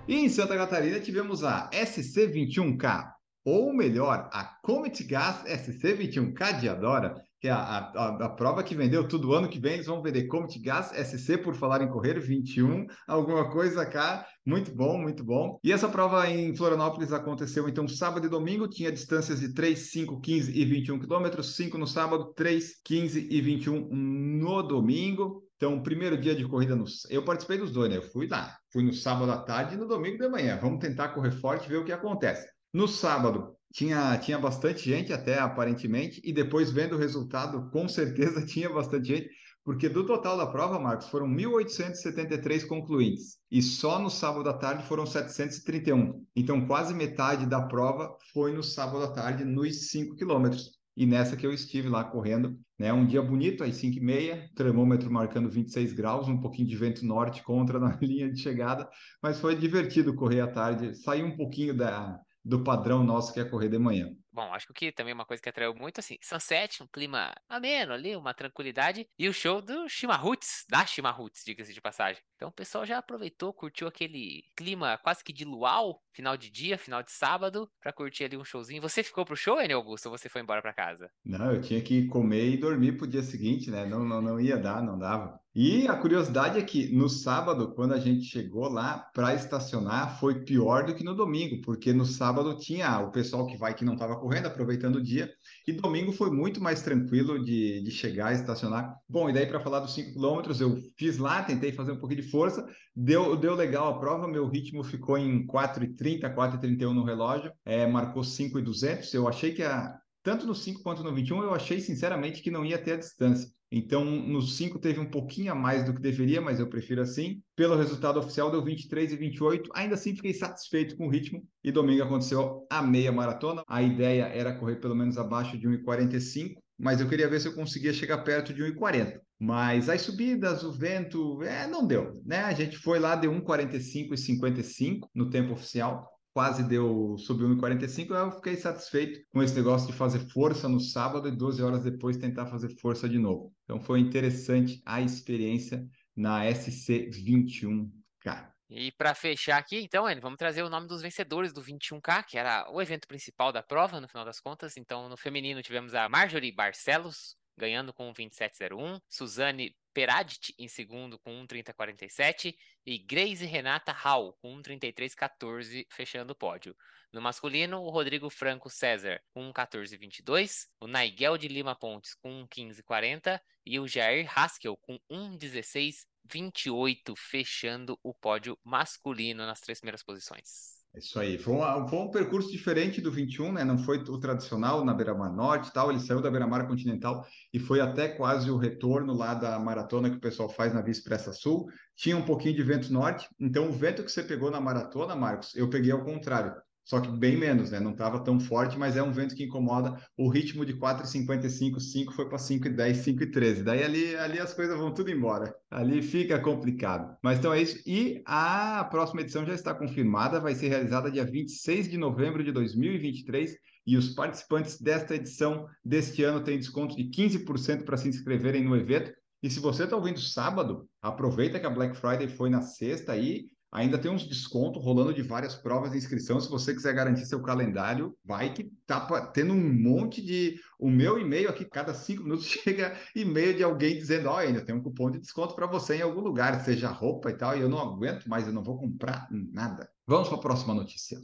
E 0.06 0.15
em 0.15 0.27
Santa 0.27 0.57
Catarina 0.57 1.00
tivemos 1.00 1.44
a 1.45 1.69
SC21K, 1.69 3.10
ou 3.45 3.74
melhor, 3.74 4.30
a 4.33 4.44
Comet 4.62 5.01
Gas 5.06 5.44
SC21K 5.45 6.60
de 6.60 6.68
Adora, 6.68 7.15
que 7.44 7.50
a, 7.50 7.57
a, 7.57 8.07
a, 8.25 8.30
prova 8.30 8.63
que 8.63 8.74
vendeu 8.74 9.06
tudo 9.06 9.34
ano 9.34 9.50
que 9.50 9.60
vem, 9.60 9.74
eles 9.74 9.88
vão 9.88 10.01
vender 10.01 10.28
Comet 10.28 10.57
Gas 10.60 10.92
SC 10.92 11.38
por 11.38 11.54
falar 11.54 11.81
em 11.81 11.90
correr 11.90 12.18
21, 12.18 12.88
alguma 13.06 13.51
coisa 13.51 13.86
cá, 13.86 14.25
muito 14.45 14.74
bom, 14.74 14.98
muito 14.98 15.25
bom. 15.25 15.60
E 15.62 15.74
essa 15.74 15.90
prova 15.90 16.25
em 16.30 16.56
Florianópolis 16.56 17.12
aconteceu 17.12 17.68
então 17.68 17.86
sábado 17.86 18.25
e 18.25 18.30
domingo, 18.30 18.66
tinha 18.66 18.90
distâncias 18.90 19.42
de 19.42 19.54
3, 19.54 19.78
5, 19.78 20.22
15 20.22 20.57
e 20.57 20.63
21 20.63 21.00
quilômetros, 21.00 21.57
5 21.57 21.78
no 21.78 21.86
sábado, 21.86 22.34
3, 22.34 22.80
15 22.81 23.28
e 23.30 23.42
21 23.42 23.89
no 23.92 24.63
domingo. 24.63 25.44
Então, 25.57 25.84
primeiro 25.84 26.18
dia 26.18 26.34
de 26.34 26.48
corrida, 26.48 26.78
no... 26.78 26.86
eu 27.10 27.25
participei 27.25 27.57
dos 27.57 27.74
dois, 27.74 27.89
né? 27.89 27.98
Eu 27.98 28.04
fui 28.04 28.25
lá, 28.25 28.56
fui 28.72 28.84
no 28.84 28.94
sábado 28.94 29.30
à 29.30 29.38
tarde 29.38 29.75
e 29.75 29.78
no 29.78 29.86
domingo 29.86 30.18
de 30.18 30.30
manhã. 30.30 30.57
Vamos 30.62 30.80
tentar 30.80 31.10
correr 31.10 31.31
forte 31.31 31.66
e 31.66 31.69
ver 31.69 31.80
o 31.80 31.84
que 31.84 31.92
acontece. 31.92 32.48
No 32.74 32.88
sábado, 32.88 33.54
tinha, 33.74 34.16
tinha 34.20 34.38
bastante 34.38 34.88
gente, 34.88 35.12
até 35.12 35.40
aparentemente, 35.40 36.22
e 36.24 36.31
depois 36.31 36.72
vendo 36.72 36.96
o 36.96 37.00
resultado, 37.00 37.70
com 37.74 37.90
certeza 37.90 38.46
tinha 38.46 38.70
bastante 38.70 39.08
gente, 39.08 39.30
porque 39.66 39.90
do 39.90 40.06
total 40.06 40.38
da 40.38 40.46
prova, 40.46 40.78
Marcos, 40.78 41.08
foram 41.08 41.28
1.873 41.28 42.68
concluintes, 42.68 43.38
e 43.50 43.62
só 43.62 44.00
no 44.00 44.10
sábado 44.10 44.48
à 44.50 44.54
tarde 44.54 44.84
foram 44.84 45.06
731. 45.06 46.24
Então, 46.36 46.68
quase 46.68 46.94
metade 46.94 47.46
da 47.46 47.62
prova 47.62 48.15
foi 48.34 48.53
no 48.53 48.62
sábado 48.62 49.03
à 49.03 49.12
tarde, 49.12 49.44
nos 49.44 49.89
5 49.89 50.15
quilômetros. 50.15 50.72
E 50.96 51.08
nessa 51.08 51.36
que 51.36 51.48
eu 51.48 51.51
estive 51.51 51.89
lá 51.89 52.03
correndo, 52.03 52.56
né? 52.77 52.94
Um 52.94 53.08
dia 53.08 53.22
bonito, 53.22 53.63
às 53.63 53.77
5 53.77 53.98
e 53.98 54.01
meia, 54.01 54.48
termômetro 54.56 55.10
marcando 55.10 55.50
26 55.50 55.94
graus, 55.94 56.27
um 56.27 56.39
pouquinho 56.39 56.68
de 56.68 56.75
vento 56.75 57.03
norte 57.03 57.42
contra 57.42 57.80
na 57.82 57.98
linha 58.00 58.32
de 58.32 58.39
chegada, 58.39 58.88
mas 59.22 59.39
foi 59.39 59.56
divertido 59.56 60.13
correr 60.13 60.42
à 60.42 60.48
tarde, 60.48 60.94
sair 60.94 61.24
um 61.24 61.36
pouquinho 61.36 61.75
da, 61.75 62.20
do 62.44 62.64
padrão 62.64 63.04
nosso 63.04 63.34
que 63.34 63.40
é 63.40 63.46
correr 63.46 63.70
de 63.70 63.80
manhã. 63.80 64.16
Bom, 64.34 64.52
acho 64.52 64.74
que 64.74 64.92
também 64.92 65.12
é 65.12 65.13
uma 65.13 65.25
coisa 65.25 65.42
que 65.44 65.48
atraiu 65.48 65.75
muito, 65.75 66.00
assim, 66.00 66.18
Sunset, 66.20 66.82
um 66.82 66.88
clima 66.88 67.32
ameno 67.48 67.94
ali, 67.94 68.16
uma 68.16 68.34
tranquilidade, 68.34 69.08
e 69.18 69.30
o 69.30 69.34
show 69.34 69.62
do 69.62 69.88
Chimarruts, 69.88 70.66
da 70.68 70.84
Chimarruts, 70.88 71.44
diga-se 71.46 71.72
de 71.72 71.80
passagem. 71.80 72.24
Então 72.36 72.50
o 72.50 72.52
pessoal 72.52 72.84
já 72.84 72.98
aproveitou, 72.98 73.54
curtiu 73.54 73.88
aquele 73.88 74.44
clima 74.56 74.98
quase 75.04 75.24
que 75.24 75.32
de 75.32 75.46
luau, 75.46 76.02
final 76.12 76.36
de 76.36 76.50
dia, 76.50 76.80
final 76.80 77.04
de 77.04 77.12
sábado, 77.12 77.70
para 77.80 77.94
curtir 77.94 78.24
ali 78.24 78.36
um 78.36 78.44
showzinho. 78.44 78.82
Você 78.82 79.04
ficou 79.04 79.24
pro 79.24 79.36
show, 79.38 79.62
Enio 79.62 79.78
Augusto, 79.78 80.08
ou 80.08 80.18
você 80.18 80.28
foi 80.28 80.42
embora 80.42 80.63
para 80.63 80.74
casa? 80.74 81.12
Não, 81.24 81.54
eu 81.54 81.62
tinha 81.62 81.82
que 81.82 82.08
comer 82.08 82.50
e 82.50 82.58
dormir 82.58 82.98
pro 82.98 83.08
dia 83.08 83.22
seguinte, 83.22 83.70
né? 83.70 83.86
Não, 83.86 84.04
não, 84.04 84.20
não 84.20 84.40
ia 84.40 84.58
dar, 84.58 84.82
não 84.82 84.98
dava. 84.98 85.40
E 85.56 85.88
a 85.88 85.96
curiosidade 85.96 86.58
é 86.58 86.63
que 86.63 86.92
no 86.92 87.08
sábado, 87.08 87.75
quando 87.75 87.94
a 87.94 88.00
gente 88.00 88.25
chegou 88.25 88.68
lá 88.68 88.98
para 89.13 89.36
estacionar, 89.36 90.20
foi 90.20 90.44
pior 90.44 90.84
do 90.84 90.96
que 90.96 91.04
no 91.04 91.16
domingo, 91.16 91.62
porque 91.62 91.94
no 91.94 92.06
sábado 92.06 92.58
tinha 92.58 93.00
o 93.00 93.12
pessoal 93.12 93.46
que 93.46 93.56
vai 93.56 93.75
que 93.75 93.86
não 93.86 93.94
estava 93.94 94.20
correndo, 94.24 94.46
aproveitando 94.46 94.96
o 94.96 95.03
dia, 95.03 95.30
e 95.68 95.74
domingo 95.74 96.13
foi 96.13 96.32
muito 96.32 96.63
mais 96.63 96.82
tranquilo 96.82 97.44
de, 97.44 97.84
de 97.84 97.92
chegar 97.92 98.32
e 98.32 98.36
estacionar. 98.36 98.96
Bom, 99.08 99.30
e 99.30 99.34
daí 99.34 99.46
para 99.46 99.60
falar 99.60 99.82
dos 99.82 99.94
5 99.94 100.13
quilômetros, 100.13 100.62
eu 100.62 100.77
fiz 100.98 101.18
lá, 101.18 101.44
tentei 101.44 101.74
fazer 101.74 101.92
um 101.92 102.00
pouquinho 102.00 102.22
de 102.22 102.30
força, 102.30 102.65
deu, 102.96 103.36
deu 103.36 103.53
legal 103.53 103.89
a 103.89 104.00
prova, 104.00 104.25
meu 104.25 104.48
ritmo 104.48 104.82
ficou 104.82 105.18
em 105.18 105.46
4,30, 105.46 106.34
4,31 106.34 106.94
no 106.94 107.03
relógio, 107.03 107.51
é, 107.65 107.86
marcou 107.86 108.24
5,200, 108.24 109.13
eu 109.13 109.27
achei 109.27 109.53
que 109.53 109.62
a, 109.62 109.94
tanto 110.24 110.48
no 110.48 110.56
5 110.56 110.82
quanto 110.82 111.03
no 111.03 111.13
21, 111.13 111.44
eu 111.44 111.53
achei 111.53 111.82
sinceramente 111.82 112.42
que 112.42 112.50
não 112.50 112.65
ia 112.65 112.77
ter 112.77 112.94
a 112.94 112.98
distância. 112.98 113.50
Então, 113.75 114.06
no 114.06 114.39
5 114.39 114.77
teve 114.77 115.00
um 115.00 115.10
pouquinho 115.10 115.51
a 115.51 115.56
mais 115.56 115.84
do 115.84 115.96
que 115.96 116.00
deveria, 116.00 116.39
mas 116.39 116.60
eu 116.60 116.70
prefiro 116.70 117.01
assim. 117.01 117.42
Pelo 117.56 117.75
resultado 117.75 118.20
oficial, 118.20 118.51
deu 118.51 118.63
23 118.63 119.12
e 119.12 119.15
28. 119.15 119.72
Ainda 119.74 119.96
assim, 119.96 120.15
fiquei 120.15 120.32
satisfeito 120.32 120.96
com 120.96 121.08
o 121.08 121.10
ritmo. 121.10 121.44
E 121.63 121.72
domingo 121.72 122.03
aconteceu 122.03 122.68
a 122.70 122.84
meia 122.84 123.12
maratona. 123.12 123.63
A 123.68 123.82
ideia 123.82 124.25
era 124.25 124.53
correr 124.53 124.75
pelo 124.75 124.96
menos 124.96 125.18
abaixo 125.18 125.58
de 125.58 125.68
1,45, 125.68 126.53
mas 126.77 127.01
eu 127.01 127.10
queria 127.10 127.27
ver 127.27 127.42
se 127.42 127.48
eu 127.48 127.56
conseguia 127.56 127.92
chegar 127.92 128.20
perto 128.20 128.53
de 128.53 128.62
1,40. 128.62 129.20
Mas 129.39 129.89
as 129.89 130.01
subidas, 130.01 130.63
o 130.63 130.72
vento, 130.72 131.42
é, 131.42 131.65
não 131.65 131.88
deu, 131.88 132.22
né? 132.24 132.42
A 132.42 132.53
gente 132.53 132.77
foi 132.77 133.00
lá, 133.00 133.15
deu 133.15 133.32
1,45 133.32 134.13
e 134.13 134.18
55 134.18 135.10
no 135.15 135.32
tempo 135.32 135.53
oficial. 135.53 136.12
Quase 136.34 136.63
deu 136.63 137.16
sub 137.18 137.44
1,45, 137.44 138.12
eu 138.12 138.32
fiquei 138.32 138.56
satisfeito 138.56 139.20
com 139.32 139.44
esse 139.44 139.56
negócio 139.56 139.88
de 139.88 139.94
fazer 139.94 140.20
força 140.20 140.68
no 140.68 140.80
sábado 140.80 141.28
e 141.28 141.32
12 141.32 141.62
horas 141.62 141.84
depois 141.84 142.18
tentar 142.18 142.48
fazer 142.48 142.70
força 142.80 143.08
de 143.08 143.20
novo. 143.20 143.54
Então 143.63 143.80
foi 143.80 144.00
interessante 144.00 144.82
a 144.86 145.02
experiência 145.02 145.88
na 146.16 146.44
SC21K. 146.46 148.52
E 148.70 148.92
para 148.92 149.13
fechar 149.13 149.60
aqui, 149.60 149.82
então, 149.82 150.06
vamos 150.20 150.38
trazer 150.38 150.63
o 150.63 150.70
nome 150.70 150.88
dos 150.88 151.04
vencedores 151.04 151.54
do 151.54 151.62
21K, 151.62 152.25
que 152.25 152.40
era 152.40 152.68
o 152.72 152.82
evento 152.82 153.08
principal 153.08 153.52
da 153.52 153.62
prova, 153.62 154.02
no 154.02 154.08
final 154.08 154.25
das 154.25 154.40
contas. 154.40 154.78
Então, 154.78 155.08
no 155.08 155.16
feminino 155.16 155.62
tivemos 155.62 155.94
a 155.94 156.10
Marjorie 156.10 156.52
Barcelos, 156.52 157.36
ganhando 157.57 157.93
com 157.93 158.13
27,01. 158.13 159.01
Suzane 159.10 159.75
Peradit 159.93 160.53
em 160.57 160.67
segundo 160.67 161.19
com 161.19 161.45
1,30,47 161.45 162.55
e 162.86 162.98
Grace 162.98 163.45
Renata 163.45 163.91
Hall 163.91 164.33
com 164.41 164.60
1,33,14 164.62 165.86
fechando 165.89 166.33
o 166.33 166.36
pódio. 166.36 166.75
No 167.12 167.22
masculino, 167.22 167.81
o 167.81 167.89
Rodrigo 167.89 168.29
Franco 168.29 168.69
César 168.72 169.22
com 169.31 169.53
1,14,22, 169.53 170.67
o 170.79 170.88
Naigel 170.88 171.38
de 171.38 171.48
Lima 171.48 171.75
Pontes 171.75 172.15
com 172.15 172.48
1,15,40 172.48 173.39
e 173.65 173.79
o 173.79 173.88
Jair 173.88 174.29
Haskell 174.36 174.75
com 174.77 175.00
1,16,28 175.12 177.15
fechando 177.15 178.00
o 178.01 178.15
pódio 178.15 178.57
masculino 178.63 179.45
nas 179.45 179.62
três 179.62 179.79
primeiras 179.79 180.01
posições. 180.01 180.83
É 180.96 181.00
isso 181.00 181.20
aí. 181.20 181.40
Foi 181.40 181.56
um, 181.56 181.88
foi 181.88 182.00
um, 182.00 182.12
percurso 182.12 182.52
diferente 182.52 183.02
do 183.02 183.12
21, 183.12 183.52
né? 183.52 183.64
Não 183.64 183.80
foi 183.80 183.98
o 183.98 184.20
tradicional 184.20 184.86
na 184.86 184.94
Beira-Mar 184.94 185.34
Norte 185.34 185.70
e 185.70 185.74
tal. 185.74 185.90
Ele 185.90 186.00
saiu 186.00 186.22
da 186.22 186.30
Beira-Mar 186.30 186.68
Continental 186.68 187.26
e 187.52 187.60
foi 187.60 187.82
até 187.82 188.08
quase 188.08 188.52
o 188.52 188.58
retorno 188.58 189.14
lá 189.14 189.34
da 189.34 189.58
maratona 189.58 190.10
que 190.10 190.18
o 190.18 190.22
pessoal 190.22 190.50
faz 190.50 190.72
na 190.72 190.82
Via 190.82 190.92
Expressa 190.92 191.34
Sul. 191.34 191.68
Tinha 191.96 192.16
um 192.16 192.26
pouquinho 192.26 192.56
de 192.56 192.62
vento 192.62 192.94
norte. 192.94 193.28
Então, 193.40 193.70
o 193.70 193.72
vento 193.72 194.04
que 194.04 194.12
você 194.12 194.22
pegou 194.22 194.52
na 194.52 194.62
maratona, 194.62 195.16
Marcos, 195.16 195.56
eu 195.56 195.68
peguei 195.68 195.92
ao 195.92 196.04
contrário 196.04 196.54
só 196.86 197.00
que 197.00 197.10
bem 197.10 197.38
menos, 197.38 197.72
né? 197.72 197.80
Não 197.80 197.92
estava 197.92 198.24
tão 198.24 198.40
forte, 198.40 198.78
mas 198.78 198.98
é 198.98 199.04
um 199.04 199.12
vento 199.12 199.36
que 199.36 199.44
incomoda. 199.44 199.98
O 200.18 200.30
ritmo 200.30 200.66
de 200.66 200.74
4,55, 200.74 201.80
5 201.80 202.13
foi 202.13 202.28
para 202.28 202.38
5,10, 202.38 203.04
5,13. 203.04 203.63
Daí 203.63 203.84
ali, 203.84 204.16
ali 204.18 204.40
as 204.40 204.54
coisas 204.54 204.78
vão 204.78 204.94
tudo 204.94 205.10
embora. 205.10 205.56
Ali 205.72 206.02
fica 206.02 206.38
complicado. 206.40 207.16
Mas 207.24 207.40
então 207.40 207.54
é 207.54 207.62
isso. 207.62 207.82
E 207.88 208.22
a 208.25 208.84
próxima 208.92 209.22
edição 209.22 209.46
já 209.46 209.54
está 209.54 209.74
confirmada, 209.74 210.42
vai 210.42 210.56
ser 210.56 210.68
realizada 210.68 211.10
dia 211.10 211.24
26 211.24 211.90
de 211.90 211.98
novembro 211.98 212.44
de 212.44 212.52
2023. 212.52 213.56
E 213.86 213.98
os 213.98 214.10
participantes 214.10 214.80
desta 214.80 215.16
edição 215.16 215.66
deste 215.84 216.24
ano 216.24 216.44
têm 216.44 216.58
desconto 216.58 216.96
de 216.96 217.04
15% 217.06 217.86
para 217.86 217.98
se 217.98 218.10
inscreverem 218.10 218.63
no 218.63 218.75
evento. 218.75 219.12
E 219.42 219.50
se 219.50 219.60
você 219.60 219.84
está 219.84 219.96
ouvindo 219.96 220.20
sábado, 220.20 220.88
aproveita 221.02 221.60
que 221.60 221.66
a 221.66 221.70
Black 221.70 221.98
Friday 221.98 222.30
foi 222.30 222.50
na 222.50 222.62
sexta 222.62 223.12
aí 223.12 223.48
Ainda 223.74 223.98
tem 223.98 224.12
uns 224.12 224.27
descontos 224.27 224.84
rolando 224.84 225.12
de 225.12 225.24
várias 225.24 225.56
provas 225.56 225.92
de 225.92 225.98
inscrição. 225.98 226.39
Se 226.39 226.48
você 226.48 226.75
quiser 226.75 226.94
garantir 226.94 227.25
seu 227.25 227.42
calendário, 227.42 228.15
vai 228.24 228.53
que 228.53 228.72
tá 228.86 229.01
tendo 229.34 229.51
um 229.51 229.74
monte 229.74 230.22
de. 230.22 230.60
O 230.77 230.92
meu 230.92 231.18
e-mail 231.18 231.50
aqui, 231.50 231.65
cada 231.65 231.92
cinco 231.92 232.22
minutos 232.22 232.46
chega 232.46 232.96
e-mail 233.15 233.58
de 233.58 233.63
alguém 233.63 233.98
dizendo: 233.98 234.30
Ó, 234.30 234.36
oh, 234.36 234.38
ainda 234.38 234.62
tem 234.62 234.75
um 234.75 234.82
cupom 234.82 235.10
de 235.10 235.20
desconto 235.20 235.56
para 235.56 235.65
você 235.65 235.96
em 235.96 236.01
algum 236.01 236.22
lugar, 236.22 236.63
seja 236.63 236.88
roupa 236.89 237.32
e 237.32 237.34
tal, 237.34 237.58
e 237.58 237.62
eu 237.62 237.70
não 237.70 237.80
aguento 237.80 238.30
mais, 238.30 238.46
eu 238.46 238.53
não 238.53 238.63
vou 238.63 238.77
comprar 238.77 239.27
nada. 239.32 239.89
Vamos 240.06 240.30
para 240.30 240.38
a 240.38 240.42
próxima 240.42 240.75
notícia. 240.75 241.18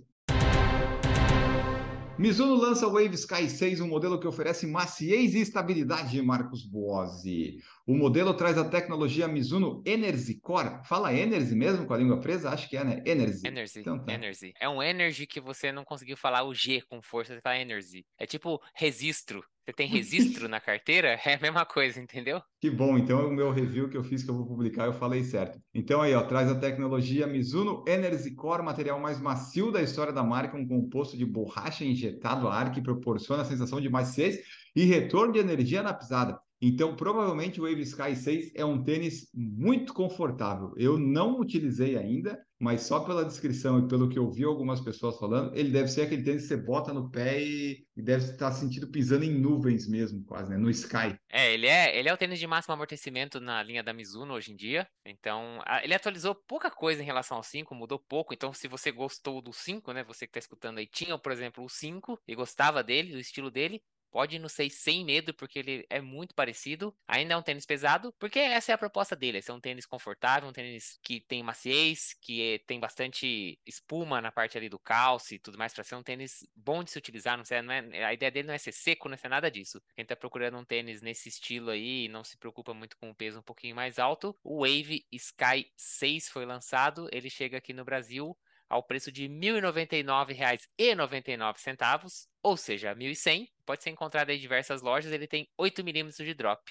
Mizuno 2.19 2.55
lança 2.55 2.85
o 2.85 2.91
Wave 2.91 3.15
Sky 3.15 3.49
6, 3.49 3.79
um 3.79 3.87
modelo 3.87 4.19
que 4.19 4.27
oferece 4.27 4.67
maciez 4.67 5.33
e 5.35 5.39
estabilidade, 5.39 6.21
Marcos 6.21 6.65
Boazzi. 6.65 7.59
O 7.89 7.97
modelo 7.97 8.35
traz 8.35 8.55
a 8.55 8.69
tecnologia 8.69 9.27
Mizuno 9.27 9.81
Energy 9.83 10.35
Core. 10.35 10.79
Fala 10.85 11.11
Energy 11.11 11.55
mesmo 11.55 11.87
com 11.87 11.93
a 11.95 11.97
língua 11.97 12.19
presa? 12.19 12.51
Acho 12.51 12.69
que 12.69 12.77
é, 12.77 12.83
né? 12.83 13.01
Energy. 13.03 13.47
Energy. 13.47 13.79
Então, 13.79 13.97
tá. 13.97 14.13
Energy. 14.13 14.53
É 14.59 14.69
um 14.69 14.79
Energy 14.79 15.25
que 15.25 15.41
você 15.41 15.71
não 15.71 15.83
conseguiu 15.83 16.15
falar 16.15 16.43
o 16.43 16.53
G 16.53 16.83
com 16.87 17.01
força, 17.01 17.33
você 17.33 17.41
fala 17.41 17.57
Energy. 17.57 18.05
É 18.19 18.27
tipo 18.27 18.61
registro. 18.75 19.43
Você 19.65 19.73
tem 19.73 19.87
registro 19.87 20.47
na 20.47 20.59
carteira? 20.59 21.19
É 21.25 21.33
a 21.33 21.39
mesma 21.39 21.65
coisa, 21.65 21.99
entendeu? 21.99 22.39
Que 22.61 22.69
bom. 22.69 22.95
Então, 22.95 23.27
o 23.27 23.33
meu 23.33 23.51
review 23.51 23.89
que 23.89 23.97
eu 23.97 24.03
fiz, 24.03 24.21
que 24.21 24.29
eu 24.29 24.35
vou 24.35 24.45
publicar, 24.45 24.85
eu 24.85 24.93
falei 24.93 25.23
certo. 25.23 25.59
Então, 25.73 25.99
aí, 25.99 26.13
ó, 26.13 26.21
traz 26.21 26.47
a 26.47 26.59
tecnologia 26.59 27.25
Mizuno 27.25 27.83
Energy 27.87 28.35
Core, 28.35 28.61
material 28.61 28.99
mais 28.99 29.19
macio 29.19 29.71
da 29.71 29.81
história 29.81 30.13
da 30.13 30.21
marca, 30.21 30.55
um 30.55 30.67
composto 30.67 31.17
de 31.17 31.25
borracha 31.25 31.83
injetado 31.83 32.47
a 32.49 32.53
ar 32.53 32.71
que 32.71 32.83
proporciona 32.83 33.41
a 33.41 33.45
sensação 33.45 33.81
de 33.81 33.89
maciez 33.89 34.37
e 34.75 34.85
retorno 34.85 35.33
de 35.33 35.39
energia 35.39 35.81
na 35.81 35.91
pisada. 35.91 36.39
Então, 36.61 36.95
provavelmente 36.95 37.59
o 37.61 37.63
Wave 37.63 37.81
Sky 37.81 38.15
6 38.15 38.51
é 38.53 38.65
um 38.65 38.83
tênis 38.83 39.29
muito 39.33 39.93
confortável. 39.93 40.73
Eu 40.75 40.97
não 40.97 41.39
utilizei 41.39 41.97
ainda, 41.97 42.37
mas 42.59 42.81
só 42.81 42.99
pela 42.99 43.23
descrição 43.23 43.79
e 43.79 43.87
pelo 43.87 44.09
que 44.09 44.19
eu 44.19 44.29
vi 44.29 44.43
algumas 44.43 44.81
pessoas 44.81 45.17
falando, 45.17 45.55
ele 45.55 45.71
deve 45.71 45.87
ser 45.87 46.01
aquele 46.01 46.21
tênis 46.21 46.41
que 46.43 46.49
você 46.49 46.57
bota 46.57 46.93
no 46.93 47.09
pé 47.09 47.41
e, 47.41 47.85
deve 47.95 48.25
estar 48.25 48.51
sentindo 48.51 48.87
pisando 48.87 49.23
em 49.23 49.39
nuvens 49.39 49.87
mesmo, 49.87 50.23
quase, 50.25 50.49
né? 50.49 50.57
No 50.57 50.69
Sky. 50.69 51.17
É, 51.29 51.53
ele 51.53 51.67
é, 51.67 51.97
ele 51.97 52.09
é 52.09 52.13
o 52.13 52.17
tênis 52.17 52.39
de 52.39 52.47
máximo 52.47 52.73
amortecimento 52.73 53.39
na 53.39 53.63
linha 53.63 53.83
da 53.83 53.93
Mizuno 53.93 54.33
hoje 54.33 54.51
em 54.51 54.55
dia. 54.55 54.87
Então, 55.05 55.61
ele 55.81 55.93
atualizou 55.93 56.35
pouca 56.35 56.69
coisa 56.69 57.01
em 57.01 57.05
relação 57.05 57.37
ao 57.37 57.43
5, 57.43 57.73
mudou 57.73 57.99
pouco. 57.99 58.33
Então, 58.33 58.53
se 58.53 58.67
você 58.67 58.91
gostou 58.91 59.41
do 59.41 59.53
5, 59.53 59.93
né? 59.93 60.03
Você 60.03 60.25
que 60.25 60.31
está 60.31 60.39
escutando 60.39 60.79
aí, 60.79 60.87
tinha, 60.87 61.17
por 61.17 61.31
exemplo, 61.31 61.63
o 61.63 61.69
5 61.69 62.19
e 62.27 62.35
gostava 62.35 62.83
dele, 62.83 63.13
do 63.13 63.19
estilo 63.19 63.49
dele, 63.49 63.81
Pode 64.11 64.35
ir 64.35 64.39
no 64.39 64.49
6 64.49 64.73
sem 64.73 65.05
medo, 65.05 65.33
porque 65.33 65.59
ele 65.59 65.85
é 65.89 66.01
muito 66.01 66.33
parecido. 66.33 66.95
Ainda 67.07 67.33
é 67.33 67.37
um 67.37 67.41
tênis 67.41 67.65
pesado, 67.65 68.13
porque 68.19 68.39
essa 68.39 68.71
é 68.71 68.75
a 68.75 68.77
proposta 68.77 69.15
dele. 69.15 69.37
Esse 69.37 69.51
é 69.51 69.53
um 69.53 69.59
tênis 69.59 69.85
confortável, 69.85 70.49
um 70.49 70.53
tênis 70.53 70.99
que 71.03 71.21
tem 71.21 71.43
maciez, 71.43 72.13
que 72.21 72.63
tem 72.67 72.79
bastante 72.79 73.59
espuma 73.65 74.21
na 74.21 74.31
parte 74.31 74.57
ali 74.57 74.69
do 74.69 74.79
calço 74.79 75.33
e 75.33 75.39
tudo 75.39 75.57
mais, 75.57 75.73
para 75.73 75.83
ser 75.83 75.95
um 75.95 76.03
tênis 76.03 76.47
bom 76.55 76.83
de 76.83 76.91
se 76.91 76.97
utilizar. 76.97 77.37
Não, 77.37 77.45
sei, 77.45 77.61
não 77.61 77.73
é, 77.73 78.03
a 78.03 78.13
ideia 78.13 78.31
dele 78.31 78.47
não 78.47 78.53
é 78.53 78.57
ser 78.57 78.71
seco, 78.71 79.07
não 79.07 79.15
é 79.15 79.17
ser 79.17 79.29
nada 79.29 79.49
disso. 79.51 79.81
Quem 79.95 80.05
tá 80.05 80.15
procurando 80.15 80.57
um 80.57 80.65
tênis 80.65 81.01
nesse 81.01 81.29
estilo 81.29 81.69
aí 81.69 82.05
e 82.05 82.09
não 82.09 82.23
se 82.23 82.37
preocupa 82.37 82.73
muito 82.73 82.97
com 82.97 83.09
o 83.09 83.15
peso 83.15 83.39
um 83.39 83.43
pouquinho 83.43 83.75
mais 83.75 83.99
alto, 83.99 84.35
o 84.43 84.61
Wave 84.61 85.05
Sky 85.11 85.71
6 85.75 86.29
foi 86.29 86.45
lançado. 86.45 87.07
Ele 87.11 87.29
chega 87.29 87.57
aqui 87.57 87.73
no 87.73 87.85
Brasil 87.85 88.37
ao 88.69 88.83
preço 88.83 89.11
de 89.11 89.27
R$ 89.27 89.33
1.099,99, 89.33 92.27
ou 92.43 92.55
seja, 92.55 92.93
R$ 92.93 92.99
1.100. 92.99 93.49
Pode 93.65 93.83
ser 93.83 93.89
encontrado 93.89 94.29
em 94.29 94.39
diversas 94.39 94.81
lojas, 94.81 95.11
ele 95.11 95.27
tem 95.27 95.49
8 95.57 95.83
milímetros 95.83 96.25
de 96.25 96.33
drop. 96.33 96.61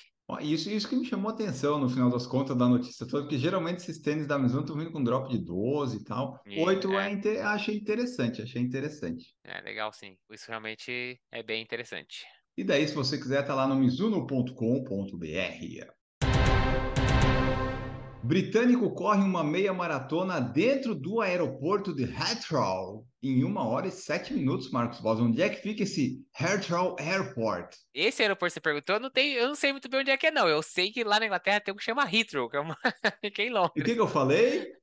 Isso, 0.42 0.70
isso 0.70 0.86
que 0.86 0.94
me 0.94 1.06
chamou 1.06 1.30
a 1.30 1.34
atenção 1.34 1.78
no 1.78 1.88
final 1.88 2.10
das 2.10 2.26
contas 2.26 2.54
da 2.54 2.68
notícia 2.68 3.06
toda, 3.06 3.22
porque 3.22 3.38
geralmente 3.38 3.78
esses 3.78 3.98
tênis 3.98 4.26
da 4.26 4.38
Mizuno 4.38 4.60
estão 4.60 4.76
vindo 4.76 4.92
com 4.92 5.02
drop 5.02 5.30
de 5.30 5.38
12 5.38 5.96
e 5.96 6.04
tal. 6.04 6.38
E, 6.46 6.60
8 6.60 6.92
é. 6.92 7.36
é 7.36 7.42
achei 7.42 7.74
interessante, 7.74 8.42
achei 8.42 8.60
interessante. 8.60 9.34
É 9.42 9.58
legal 9.62 9.90
sim, 9.90 10.18
isso 10.30 10.44
realmente 10.48 11.18
é 11.32 11.42
bem 11.42 11.62
interessante. 11.62 12.26
E 12.58 12.64
daí, 12.64 12.86
se 12.86 12.94
você 12.94 13.16
quiser, 13.16 13.42
tá 13.42 13.54
lá 13.54 13.66
no 13.66 13.76
mizuno.com.br. 13.76 15.97
Britânico 18.28 18.94
corre 18.94 19.22
uma 19.22 19.42
meia 19.42 19.72
maratona 19.72 20.38
dentro 20.38 20.94
do 20.94 21.22
aeroporto 21.22 21.94
de 21.94 22.02
Heathrow 22.02 23.06
em 23.22 23.42
uma 23.42 23.66
hora 23.66 23.86
e 23.86 23.90
sete 23.90 24.34
minutos, 24.34 24.70
Marcos 24.70 25.00
Boss. 25.00 25.18
Onde 25.18 25.40
é 25.40 25.48
que 25.48 25.62
fica 25.62 25.84
esse 25.84 26.22
Heathrow 26.38 26.94
Airport? 26.98 27.74
Esse 27.94 28.20
aeroporto 28.20 28.52
você 28.52 28.60
perguntou, 28.60 28.96
eu 28.96 29.00
não, 29.00 29.08
tenho, 29.08 29.38
eu 29.38 29.48
não 29.48 29.54
sei 29.54 29.72
muito 29.72 29.88
bem 29.88 30.00
onde 30.00 30.10
é 30.10 30.16
que 30.18 30.26
é, 30.26 30.30
não. 30.30 30.46
Eu 30.46 30.62
sei 30.62 30.92
que 30.92 31.02
lá 31.02 31.18
na 31.18 31.24
Inglaterra 31.24 31.58
tem 31.58 31.72
um 31.72 31.76
que 31.78 31.82
chama 31.82 32.04
Heathrow, 32.04 32.50
que 32.50 32.58
é 32.58 32.60
uma... 32.60 32.76
Fiquei 33.24 33.48
Londres. 33.48 33.72
E 33.76 33.80
o 33.80 33.84
que, 33.86 33.94
que 33.94 34.00
eu 34.00 34.06
falei? 34.06 34.74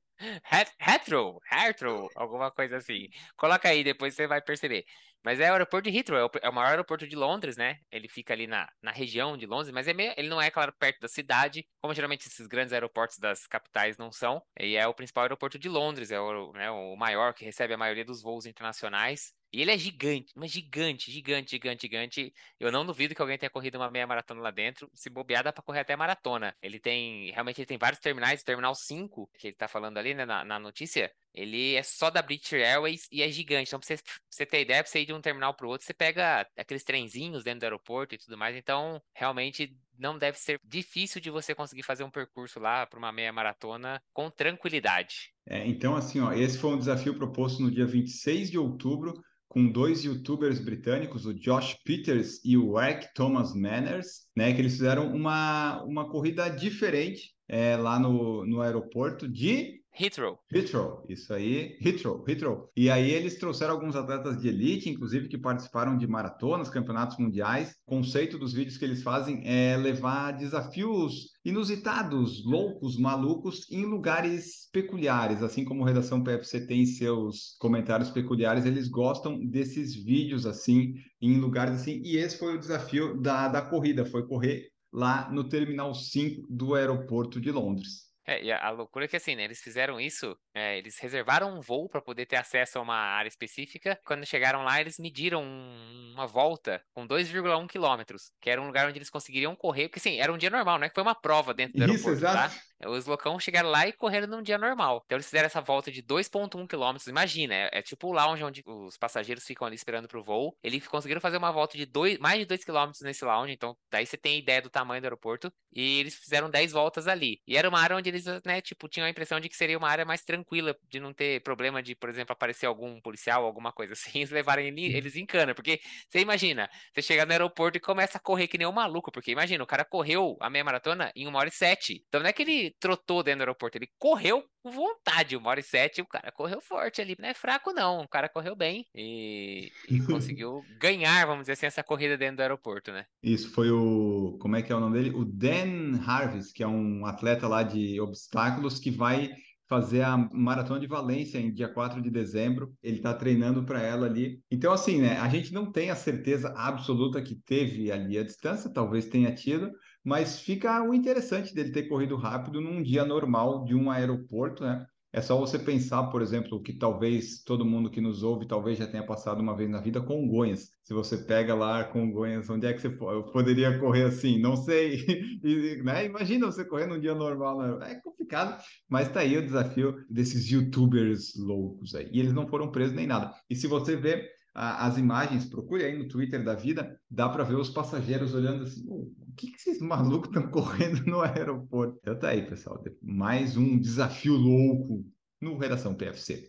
Heathrow, 0.80 1.38
Heathrow, 1.48 2.08
alguma 2.16 2.50
coisa 2.50 2.78
assim. 2.78 3.08
Coloca 3.36 3.68
aí, 3.68 3.84
depois 3.84 4.12
você 4.12 4.26
vai 4.26 4.42
perceber. 4.42 4.84
Mas 5.26 5.40
é 5.40 5.50
o 5.50 5.54
aeroporto 5.54 5.90
de 5.90 5.98
Heathrow, 5.98 6.30
é 6.40 6.48
o 6.48 6.52
maior 6.52 6.70
aeroporto 6.70 7.04
de 7.04 7.16
Londres, 7.16 7.56
né? 7.56 7.80
Ele 7.90 8.06
fica 8.08 8.32
ali 8.32 8.46
na, 8.46 8.70
na 8.80 8.92
região 8.92 9.36
de 9.36 9.44
Londres, 9.44 9.72
mas 9.72 9.88
é 9.88 9.92
meio, 9.92 10.14
ele 10.16 10.28
não 10.28 10.40
é, 10.40 10.52
claro, 10.52 10.72
perto 10.78 11.00
da 11.00 11.08
cidade, 11.08 11.66
como 11.82 11.92
geralmente 11.92 12.28
esses 12.28 12.46
grandes 12.46 12.72
aeroportos 12.72 13.18
das 13.18 13.44
capitais 13.44 13.98
não 13.98 14.12
são. 14.12 14.40
E 14.56 14.76
é 14.76 14.86
o 14.86 14.94
principal 14.94 15.24
aeroporto 15.24 15.58
de 15.58 15.68
Londres, 15.68 16.12
é 16.12 16.20
o, 16.20 16.52
né, 16.52 16.70
o 16.70 16.94
maior 16.94 17.34
que 17.34 17.44
recebe 17.44 17.74
a 17.74 17.76
maioria 17.76 18.04
dos 18.04 18.22
voos 18.22 18.46
internacionais. 18.46 19.34
E 19.52 19.62
ele 19.62 19.70
é 19.70 19.78
gigante, 19.78 20.32
mas 20.36 20.50
gigante, 20.50 21.10
gigante, 21.10 21.50
gigante, 21.52 21.82
gigante. 21.82 22.34
Eu 22.58 22.70
não 22.70 22.84
duvido 22.84 23.14
que 23.14 23.22
alguém 23.22 23.38
tenha 23.38 23.48
corrido 23.50 23.76
uma 23.76 23.90
meia 23.90 24.06
maratona 24.06 24.40
lá 24.40 24.50
dentro. 24.50 24.90
Se 24.92 25.08
bobear, 25.08 25.44
dá 25.44 25.52
pra 25.52 25.62
correr 25.62 25.80
até 25.80 25.96
maratona. 25.96 26.54
Ele 26.60 26.78
tem, 26.78 27.30
realmente, 27.30 27.60
ele 27.60 27.66
tem 27.66 27.78
vários 27.78 28.00
terminais. 28.00 28.42
O 28.42 28.44
terminal 28.44 28.74
5, 28.74 29.30
que 29.38 29.48
ele 29.48 29.56
tá 29.56 29.68
falando 29.68 29.98
ali, 29.98 30.14
né, 30.14 30.26
na, 30.26 30.44
na 30.44 30.58
notícia, 30.58 31.12
ele 31.32 31.74
é 31.74 31.82
só 31.82 32.10
da 32.10 32.22
British 32.22 32.52
Airways 32.54 33.08
e 33.10 33.22
é 33.22 33.30
gigante. 33.30 33.68
Então, 33.68 33.78
pra 33.78 33.86
você, 33.86 33.96
pra 33.96 34.14
você 34.28 34.46
ter 34.46 34.60
ideia, 34.60 34.82
pra 34.82 34.90
você 34.90 35.00
ir 35.00 35.06
de 35.06 35.12
um 35.12 35.20
terminal 35.20 35.54
pro 35.54 35.68
outro, 35.68 35.86
você 35.86 35.94
pega 35.94 36.46
aqueles 36.56 36.82
trenzinhos 36.84 37.44
dentro 37.44 37.60
do 37.60 37.64
aeroporto 37.64 38.14
e 38.14 38.18
tudo 38.18 38.36
mais. 38.36 38.56
Então, 38.56 39.02
realmente, 39.14 39.74
não 39.98 40.18
deve 40.18 40.38
ser 40.38 40.60
difícil 40.64 41.20
de 41.20 41.30
você 41.30 41.54
conseguir 41.54 41.82
fazer 41.82 42.04
um 42.04 42.10
percurso 42.10 42.60
lá 42.60 42.86
para 42.86 42.98
uma 42.98 43.12
meia 43.12 43.32
maratona 43.32 44.00
com 44.12 44.30
tranquilidade. 44.30 45.32
É, 45.48 45.66
então, 45.66 45.96
assim, 45.96 46.20
ó, 46.20 46.32
esse 46.32 46.58
foi 46.58 46.70
um 46.70 46.78
desafio 46.78 47.14
proposto 47.14 47.62
no 47.62 47.70
dia 47.70 47.86
26 47.86 48.50
de 48.50 48.58
outubro 48.58 49.14
com 49.48 49.70
dois 49.70 50.04
youtubers 50.04 50.58
britânicos, 50.58 51.24
o 51.24 51.32
Josh 51.32 51.78
Peters 51.84 52.44
e 52.44 52.56
o 52.56 52.78
Eric 52.80 53.14
Thomas 53.14 53.54
Manners, 53.54 54.26
né, 54.36 54.52
que 54.52 54.60
eles 54.60 54.72
fizeram 54.72 55.14
uma, 55.14 55.82
uma 55.84 56.10
corrida 56.10 56.48
diferente 56.48 57.30
é, 57.48 57.76
lá 57.76 57.98
no, 57.98 58.44
no 58.44 58.60
aeroporto 58.60 59.28
de 59.28 59.80
Heathrow. 59.98 60.38
Heathrow, 60.52 61.04
isso 61.08 61.32
aí, 61.32 61.78
Heathrow, 61.82 62.22
Heathrow. 62.28 62.70
E 62.76 62.90
aí 62.90 63.10
eles 63.10 63.38
trouxeram 63.38 63.72
alguns 63.72 63.96
atletas 63.96 64.38
de 64.40 64.48
elite, 64.48 64.90
inclusive 64.90 65.28
que 65.28 65.38
participaram 65.38 65.96
de 65.96 66.06
maratonas, 66.06 66.68
campeonatos 66.68 67.16
mundiais. 67.16 67.70
O 67.86 67.96
conceito 67.96 68.38
dos 68.38 68.52
vídeos 68.52 68.76
que 68.76 68.84
eles 68.84 69.02
fazem 69.02 69.42
é 69.46 69.76
levar 69.76 70.32
desafios 70.32 71.30
inusitados, 71.44 72.44
loucos, 72.44 72.98
malucos, 72.98 73.70
em 73.70 73.86
lugares 73.86 74.68
peculiares, 74.70 75.42
assim 75.42 75.64
como 75.64 75.84
a 75.84 75.86
Redação 75.86 76.22
PFC 76.22 76.66
tem 76.66 76.84
seus 76.84 77.56
comentários 77.58 78.10
peculiares, 78.10 78.66
eles 78.66 78.88
gostam 78.88 79.38
desses 79.46 79.94
vídeos 79.94 80.44
assim, 80.44 80.94
em 81.20 81.38
lugares 81.38 81.80
assim, 81.80 82.02
e 82.04 82.16
esse 82.16 82.38
foi 82.38 82.54
o 82.54 82.58
desafio 82.58 83.18
da, 83.20 83.48
da 83.48 83.62
corrida, 83.62 84.04
foi 84.04 84.26
correr 84.26 84.68
lá 84.92 85.30
no 85.30 85.48
Terminal 85.48 85.94
5 85.94 86.46
do 86.50 86.74
aeroporto 86.74 87.40
de 87.40 87.50
Londres. 87.50 88.05
É, 88.26 88.42
e 88.42 88.50
a, 88.50 88.66
a 88.66 88.70
loucura 88.70 89.04
é 89.04 89.08
que 89.08 89.16
assim, 89.16 89.36
né? 89.36 89.44
Eles 89.44 89.60
fizeram 89.60 90.00
isso, 90.00 90.36
é, 90.52 90.76
eles 90.78 90.98
reservaram 90.98 91.56
um 91.56 91.60
voo 91.60 91.88
para 91.88 92.02
poder 92.02 92.26
ter 92.26 92.36
acesso 92.36 92.78
a 92.78 92.82
uma 92.82 92.96
área 92.96 93.28
específica. 93.28 93.98
Quando 94.04 94.26
chegaram 94.26 94.64
lá, 94.64 94.80
eles 94.80 94.98
mediram 94.98 95.42
um, 95.44 96.12
uma 96.14 96.26
volta 96.26 96.82
com 96.92 97.06
2,1 97.06 97.68
quilômetros, 97.68 98.32
que 98.40 98.50
era 98.50 98.60
um 98.60 98.66
lugar 98.66 98.88
onde 98.88 98.98
eles 98.98 99.10
conseguiriam 99.10 99.54
correr, 99.54 99.88
porque 99.88 100.00
assim, 100.00 100.18
era 100.18 100.32
um 100.32 100.38
dia 100.38 100.50
normal, 100.50 100.78
né? 100.78 100.88
Que 100.88 100.94
foi 100.94 101.02
uma 101.04 101.14
prova 101.14 101.54
dentro 101.54 101.76
do 101.76 101.84
Isso, 101.84 102.08
aeroporto, 102.08 102.20
tá? 102.32 102.50
Os 102.84 103.06
loucão 103.06 103.38
chegaram 103.40 103.70
lá 103.70 103.86
e 103.86 103.92
correram 103.92 104.26
num 104.28 104.42
dia 104.42 104.58
normal. 104.58 105.02
Então 105.06 105.16
eles 105.16 105.26
fizeram 105.26 105.46
essa 105.46 105.60
volta 105.60 105.90
de 105.90 106.02
2,1 106.02 106.66
quilômetros. 106.66 107.06
Imagina, 107.06 107.54
é, 107.54 107.70
é 107.72 107.82
tipo 107.82 108.08
o 108.08 108.12
lounge 108.12 108.44
onde 108.44 108.62
os 108.66 108.96
passageiros 108.98 109.44
ficam 109.44 109.66
ali 109.66 109.76
esperando 109.76 110.08
pro 110.08 110.22
voo. 110.22 110.56
Eles 110.62 110.86
conseguiram 110.86 111.20
fazer 111.20 111.38
uma 111.38 111.50
volta 111.50 111.76
de 111.76 111.86
dois, 111.86 112.18
mais 112.18 112.38
de 112.38 112.44
2 112.44 112.64
quilômetros 112.64 113.00
nesse 113.02 113.24
lounge. 113.24 113.52
Então 113.52 113.76
daí 113.90 114.04
você 114.06 114.16
tem 114.18 114.38
ideia 114.38 114.60
do 114.60 114.68
tamanho 114.70 115.00
do 115.00 115.04
aeroporto. 115.06 115.50
E 115.74 116.00
eles 116.00 116.14
fizeram 116.16 116.50
10 116.50 116.72
voltas 116.72 117.06
ali. 117.06 117.40
E 117.46 117.56
era 117.56 117.68
uma 117.68 117.80
área 117.80 117.96
onde 117.96 118.08
eles, 118.08 118.24
né, 118.44 118.60
tipo, 118.62 118.88
tinham 118.88 119.06
a 119.06 119.10
impressão 119.10 119.38
de 119.40 119.48
que 119.48 119.56
seria 119.56 119.76
uma 119.76 119.88
área 119.88 120.04
mais 120.04 120.22
tranquila, 120.22 120.74
de 120.84 120.98
não 121.00 121.12
ter 121.12 121.42
problema 121.42 121.82
de, 121.82 121.94
por 121.94 122.08
exemplo, 122.08 122.32
aparecer 122.32 122.66
algum 122.66 123.00
policial, 123.00 123.44
alguma 123.44 123.72
coisa 123.72 123.92
assim, 123.92 124.10
eles 124.20 124.30
levarem 124.30 124.68
ele- 124.68 124.96
eles 124.96 125.16
em 125.16 125.26
cana. 125.26 125.54
Porque 125.54 125.80
você 126.08 126.20
imagina, 126.20 126.68
você 126.94 127.02
chega 127.02 127.24
no 127.26 127.32
aeroporto 127.32 127.76
e 127.78 127.80
começa 127.80 128.18
a 128.18 128.20
correr 128.20 128.48
que 128.48 128.58
nem 128.58 128.66
um 128.66 128.72
maluco. 128.72 129.10
Porque 129.12 129.30
imagina, 129.32 129.62
o 129.62 129.66
cara 129.66 129.84
correu 129.84 130.36
a 130.40 130.48
meia 130.50 130.64
maratona 130.64 131.12
em 131.14 131.26
uma 131.26 131.38
hora 131.38 131.48
e 131.48 131.52
sete. 131.52 132.04
Então 132.08 132.20
não 132.22 132.28
é 132.28 132.32
que 132.32 132.42
ele 132.42 132.65
trotou 132.78 133.22
dentro 133.22 133.38
do 133.38 133.42
aeroporto, 133.42 133.78
ele 133.78 133.88
correu 133.98 134.44
com 134.62 134.70
vontade, 134.70 135.36
uma 135.36 135.50
hora 135.50 135.60
e 135.60 135.62
sete, 135.62 136.00
o 136.00 136.06
cara 136.06 136.32
correu 136.32 136.60
forte 136.60 137.00
ali, 137.00 137.16
não 137.18 137.28
é 137.28 137.34
fraco 137.34 137.72
não, 137.72 138.00
o 138.00 138.08
cara 138.08 138.28
correu 138.28 138.56
bem 138.56 138.84
e, 138.94 139.70
e 139.88 139.98
conseguiu 140.06 140.64
ganhar, 140.80 141.26
vamos 141.26 141.42
dizer 141.42 141.52
assim, 141.52 141.66
essa 141.66 141.82
corrida 141.82 142.16
dentro 142.16 142.36
do 142.36 142.42
aeroporto, 142.42 142.92
né? 142.92 143.04
Isso 143.22 143.50
foi 143.50 143.70
o. 143.70 144.36
Como 144.40 144.56
é 144.56 144.62
que 144.62 144.72
é 144.72 144.76
o 144.76 144.80
nome 144.80 144.98
dele? 144.98 145.14
O 145.14 145.24
Dan 145.24 146.00
Harvis, 146.04 146.52
que 146.52 146.62
é 146.62 146.68
um 146.68 147.06
atleta 147.06 147.46
lá 147.46 147.62
de 147.62 148.00
obstáculos 148.00 148.78
que 148.78 148.90
vai 148.90 149.30
fazer 149.68 150.02
a 150.02 150.16
Maratona 150.16 150.80
de 150.80 150.86
Valência 150.86 151.38
em 151.38 151.52
dia 151.52 151.68
4 151.68 152.00
de 152.00 152.10
dezembro. 152.10 152.72
Ele 152.82 152.98
está 152.98 153.12
treinando 153.12 153.64
para 153.64 153.82
ela 153.82 154.06
ali. 154.06 154.40
Então, 154.50 154.72
assim, 154.72 155.00
né? 155.00 155.18
A 155.18 155.28
gente 155.28 155.52
não 155.52 155.70
tem 155.70 155.90
a 155.90 155.96
certeza 155.96 156.52
absoluta 156.56 157.20
que 157.20 157.34
teve 157.34 157.90
ali 157.90 158.16
a 158.16 158.22
distância, 158.22 158.72
talvez 158.72 159.06
tenha 159.06 159.34
tido, 159.34 159.70
mas 160.06 160.38
fica 160.40 160.82
o 160.82 160.94
interessante 160.94 161.52
dele 161.52 161.72
ter 161.72 161.88
corrido 161.88 162.16
rápido 162.16 162.60
num 162.60 162.82
dia 162.82 163.04
normal 163.04 163.64
de 163.64 163.74
um 163.74 163.90
aeroporto, 163.90 164.62
né? 164.64 164.86
É 165.12 165.20
só 165.22 165.38
você 165.38 165.58
pensar, 165.58 166.04
por 166.10 166.20
exemplo, 166.20 166.62
que 166.62 166.74
talvez 166.74 167.42
todo 167.42 167.64
mundo 167.64 167.90
que 167.90 168.02
nos 168.02 168.22
ouve 168.22 168.46
talvez 168.46 168.76
já 168.78 168.86
tenha 168.86 169.04
passado 169.06 169.40
uma 169.40 169.56
vez 169.56 169.68
na 169.70 169.80
vida 169.80 170.00
Congonhas. 170.02 170.68
Se 170.84 170.92
você 170.92 171.16
pega 171.16 171.54
lá 171.54 171.84
Congonhas, 171.84 172.50
onde 172.50 172.66
é 172.66 172.74
que 172.74 172.80
você 172.80 172.90
poderia 172.90 173.78
correr 173.80 174.04
assim? 174.04 174.38
Não 174.38 174.56
sei. 174.56 175.04
E, 175.42 175.82
né? 175.82 176.04
Imagina 176.06 176.46
você 176.46 176.64
correr 176.64 176.86
num 176.86 177.00
dia 177.00 177.14
normal. 177.14 177.78
né? 177.78 177.92
É 177.92 178.00
complicado, 178.00 178.62
mas 178.88 179.08
tá 179.10 179.20
aí 179.20 179.36
o 179.38 179.42
desafio 179.44 180.04
desses 180.10 180.48
youtubers 180.50 181.34
loucos 181.36 181.94
aí. 181.94 182.10
E 182.12 182.20
eles 182.20 182.32
não 182.32 182.46
foram 182.46 182.70
presos 182.70 182.94
nem 182.94 183.06
nada. 183.06 183.32
E 183.48 183.56
se 183.56 183.66
você 183.66 183.96
vê 183.96 184.28
as 184.54 184.96
imagens, 184.96 185.44
procure 185.44 185.84
aí 185.84 185.96
no 185.98 186.08
Twitter 186.08 186.42
da 186.42 186.54
vida, 186.54 186.98
dá 187.10 187.28
para 187.28 187.44
ver 187.44 187.56
os 187.56 187.68
passageiros 187.70 188.34
olhando 188.34 188.64
assim, 188.64 188.82
"Ô, 188.88 189.12
o 189.18 189.25
que, 189.36 189.50
que 189.50 189.56
esses 189.56 189.80
malucos 189.80 190.28
estão 190.28 190.50
correndo 190.50 191.04
no 191.04 191.20
aeroporto? 191.20 191.98
Então 192.00 192.18
tá 192.18 192.30
aí, 192.30 192.48
pessoal, 192.48 192.82
mais 193.02 193.56
um 193.56 193.78
desafio 193.78 194.34
louco 194.34 195.04
no 195.40 195.58
Redação 195.58 195.94
PFC. 195.94 196.48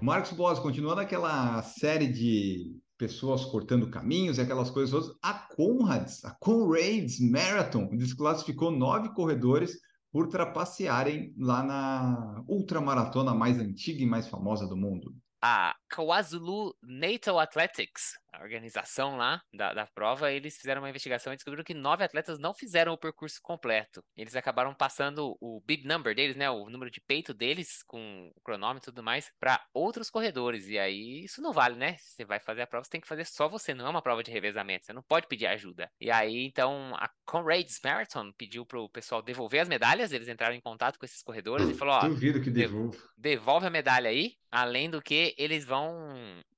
Marcos 0.00 0.32
Boas, 0.32 0.58
continuando 0.58 1.00
aquela 1.00 1.62
série 1.62 2.06
de 2.06 2.78
pessoas 2.96 3.44
cortando 3.44 3.90
caminhos 3.90 4.38
e 4.38 4.42
aquelas 4.42 4.70
coisas 4.70 4.90
todas, 4.90 5.16
a 5.22 5.34
Conrads, 5.34 6.24
a 6.24 6.30
Conrads 6.38 7.18
Marathon, 7.20 7.88
desclassificou 7.96 8.70
nove 8.70 9.12
corredores 9.12 9.76
por 10.12 10.28
trapacearem 10.28 11.34
lá 11.36 11.62
na 11.62 12.44
ultramaratona 12.46 13.34
mais 13.34 13.58
antiga 13.58 14.02
e 14.02 14.06
mais 14.06 14.28
famosa 14.28 14.68
do 14.68 14.76
mundo. 14.76 15.12
A 15.42 15.74
KwaZulu 15.88 16.74
Natal 16.82 17.38
Athletics, 17.38 18.14
a 18.32 18.42
organização 18.42 19.16
lá 19.16 19.40
da, 19.52 19.72
da 19.72 19.86
prova, 19.86 20.32
eles 20.32 20.56
fizeram 20.56 20.82
uma 20.82 20.90
investigação 20.90 21.32
e 21.32 21.36
descobriram 21.36 21.62
que 21.64 21.72
nove 21.74 22.02
atletas 22.02 22.38
não 22.38 22.52
fizeram 22.52 22.92
o 22.92 22.98
percurso 22.98 23.38
completo. 23.42 24.02
Eles 24.16 24.34
acabaram 24.34 24.74
passando 24.74 25.36
o 25.40 25.60
bib 25.64 25.86
number 25.86 26.14
deles, 26.14 26.36
né, 26.36 26.50
o 26.50 26.68
número 26.68 26.90
de 26.90 27.00
peito 27.00 27.32
deles, 27.32 27.82
com 27.86 28.30
o 28.34 28.40
cronômetro 28.42 28.90
e 28.90 28.92
tudo 28.92 29.02
mais, 29.04 29.30
para 29.38 29.62
outros 29.72 30.10
corredores. 30.10 30.66
E 30.68 30.78
aí 30.78 31.24
isso 31.24 31.40
não 31.40 31.52
vale, 31.52 31.76
né? 31.76 31.96
Você 31.98 32.24
vai 32.24 32.40
fazer 32.40 32.62
a 32.62 32.66
prova, 32.66 32.84
você 32.84 32.90
tem 32.90 33.00
que 33.00 33.06
fazer 33.08 33.24
só 33.24 33.48
você, 33.48 33.72
não 33.72 33.86
é 33.86 33.90
uma 33.90 34.02
prova 34.02 34.22
de 34.22 34.30
revezamento, 34.32 34.86
você 34.86 34.92
não 34.92 35.02
pode 35.02 35.26
pedir 35.28 35.46
ajuda. 35.46 35.88
E 36.00 36.10
aí, 36.10 36.44
então, 36.44 36.92
a 36.96 37.08
Conrads 37.24 37.78
Marathon 37.84 38.32
pediu 38.36 38.66
pro 38.66 38.88
pessoal 38.88 39.22
devolver 39.22 39.60
as 39.60 39.68
medalhas, 39.68 40.12
eles 40.12 40.28
entraram 40.28 40.54
em 40.54 40.60
contato 40.60 40.98
com 40.98 41.04
esses 41.04 41.22
corredores 41.22 41.68
e 41.68 41.74
falou, 41.74 41.94
ó, 41.94 42.08
Duvido 42.08 42.40
que 42.40 42.50
devo- 42.50 42.88
devolva. 42.90 43.08
devolve 43.16 43.66
a 43.66 43.70
medalha 43.70 44.10
aí, 44.10 44.34
além 44.50 44.88
do 44.90 45.00
que 45.02 45.34
eles 45.38 45.64
vão 45.64 45.73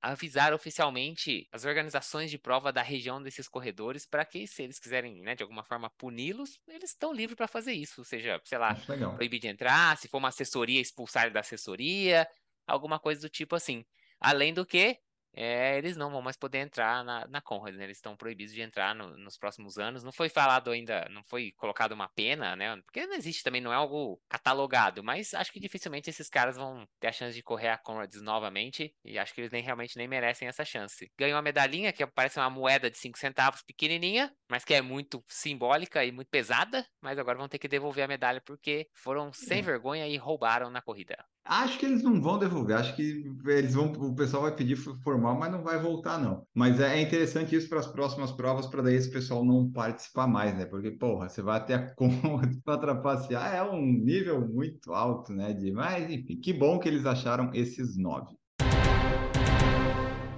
avisar 0.01 0.53
oficialmente 0.53 1.47
as 1.53 1.65
organizações 1.65 2.31
de 2.31 2.39
prova 2.39 2.73
da 2.73 2.83
região 2.83 3.23
desses 3.23 3.49
corredores 3.49 4.07
para 4.07 4.25
que, 4.25 4.47
se 4.47 4.63
eles 4.63 4.79
quiserem, 4.79 5.23
né, 5.23 5.35
de 5.35 5.43
alguma 5.43 5.65
forma 5.65 5.91
puni-los, 5.99 6.59
eles 6.69 6.91
estão 6.91 7.13
livres 7.13 7.37
para 7.37 7.49
fazer 7.49 7.73
isso, 7.73 8.01
ou 8.01 8.05
seja, 8.05 8.41
sei 8.45 8.59
lá, 8.59 8.75
proibir 9.17 9.41
de 9.41 9.49
entrar, 9.49 9.97
se 9.97 10.09
for 10.09 10.19
uma 10.19 10.29
assessoria, 10.29 10.81
expulsar 10.81 11.31
da 11.33 11.41
assessoria, 11.41 12.27
alguma 12.67 12.99
coisa 12.99 13.21
do 13.21 13.29
tipo 13.29 13.55
assim. 13.57 13.85
Além 14.21 14.53
do 14.55 14.65
que, 14.65 14.99
é, 15.37 15.77
eles 15.79 15.97
não 15.97 16.11
vão 16.11 16.23
mais 16.23 16.37
poder 16.37 16.59
entrar 16.59 17.05
na, 17.05 17.27
na 17.29 17.41
Conrad, 17.43 17.75
né? 17.77 17.85
Eles 17.85 17.99
estão 17.99 18.17
proibidos 18.17 18.55
de 18.55 18.63
entrar 18.63 18.95
no- 18.95 19.17
nos 19.19 19.37
próximos 19.37 19.79
anos. 19.79 20.03
Não 20.03 20.13
foi 20.13 20.29
falado 20.31 20.71
ainda, 20.71 21.07
não 21.11 21.23
foi 21.25 21.53
colocado 21.57 21.93
uma 21.93 22.09
pena, 22.09 22.57
né? 22.57 22.77
Porque 22.83 23.07
não 23.07 23.15
existe 23.15 23.43
também, 23.43 23.61
não 23.61 23.73
é 23.73 23.77
algo 23.77 24.19
catalogado, 24.29 25.05
mas 25.05 25.35
acho 25.35 25.53
que 25.53 25.61
dificilmente 25.61 26.09
esses 26.11 26.29
caras 26.29 26.57
vão 26.57 26.87
ter 26.99 27.09
a 27.09 27.13
chance 27.13 27.35
de 27.37 27.43
correr 27.43 27.69
a 27.69 27.79
Conrads 27.79 28.23
novamente, 28.23 28.95
e 29.05 29.19
acho 29.19 29.35
que 29.35 29.41
eles 29.43 29.51
nem 29.51 29.63
realmente 29.63 29.97
nem 29.97 30.09
merecem 30.09 30.49
essa 30.49 30.65
chance. 30.65 31.11
Ganhou 31.19 31.37
uma 31.37 31.43
medalhinha 31.43 31.93
que 31.93 32.07
parece 32.07 32.39
uma 32.39 32.49
moeda 32.51 32.91
de 32.91 32.97
5 32.99 33.19
centavos 33.19 33.63
pequenininha, 33.63 34.33
mas 34.51 34.65
que 34.65 34.73
é 34.75 34.81
muito 34.81 35.23
simbólica 35.29 36.05
e 36.05 36.13
muito 36.13 36.29
pesada, 36.31 36.87
mas 37.03 37.19
agora 37.19 37.37
vão 37.39 37.49
ter 37.49 37.59
que 37.59 37.69
devolver 37.69 38.05
a 38.05 38.09
medalha 38.09 38.41
porque 38.45 38.89
foram 38.95 39.33
sem 39.33 39.59
É. 39.59 39.63
vergonha 39.63 40.07
e 40.09 40.17
roubaram 40.17 40.71
na 40.71 40.81
corrida. 40.81 41.17
Acho 41.45 41.79
que 41.79 41.87
eles 41.87 42.03
não 42.03 42.21
vão 42.21 42.39
devolver, 42.39 42.77
acho 42.77 42.97
que 42.97 43.23
eles 43.47 43.75
vão, 43.75 43.93
o 43.93 44.17
pessoal 44.17 44.43
vai 44.43 44.57
pedir 44.57 44.75
for- 44.77 45.01
formal, 45.27 45.37
mas 45.39 45.53
não 45.53 45.63
vai 45.63 45.81
voltar, 45.81 46.19
não. 46.19 46.47
Mas 46.55 46.81
é 46.81 47.01
interessante 47.01 47.55
isso 47.57 47.69
para 47.69 47.81
as 47.81 47.87
próximas 47.87 48.31
provas, 48.33 48.67
para 48.67 48.83
daí 48.83 48.95
esse 48.95 49.11
pessoal 49.11 49.45
não 49.45 49.71
participar 49.71 50.27
mais, 50.27 50.57
né? 50.57 50.67
Porque, 50.67 50.91
porra, 50.93 51.29
você 51.29 51.43
vai 51.43 51.57
até 51.59 51.75
a 51.75 51.95
conta 51.95 52.17
para 52.65 52.79
trapacear, 52.79 53.55
é 53.55 53.63
um 53.63 53.81
nível 53.83 54.47
muito 54.47 54.93
alto, 54.93 55.33
né? 55.33 55.53
De... 55.53 55.73
Mas, 55.73 56.11
enfim, 56.11 56.39
que 56.41 56.53
bom 56.53 56.79
que 56.79 56.89
eles 56.89 57.05
acharam 57.07 57.51
esses 57.55 57.97
nove. 57.97 58.37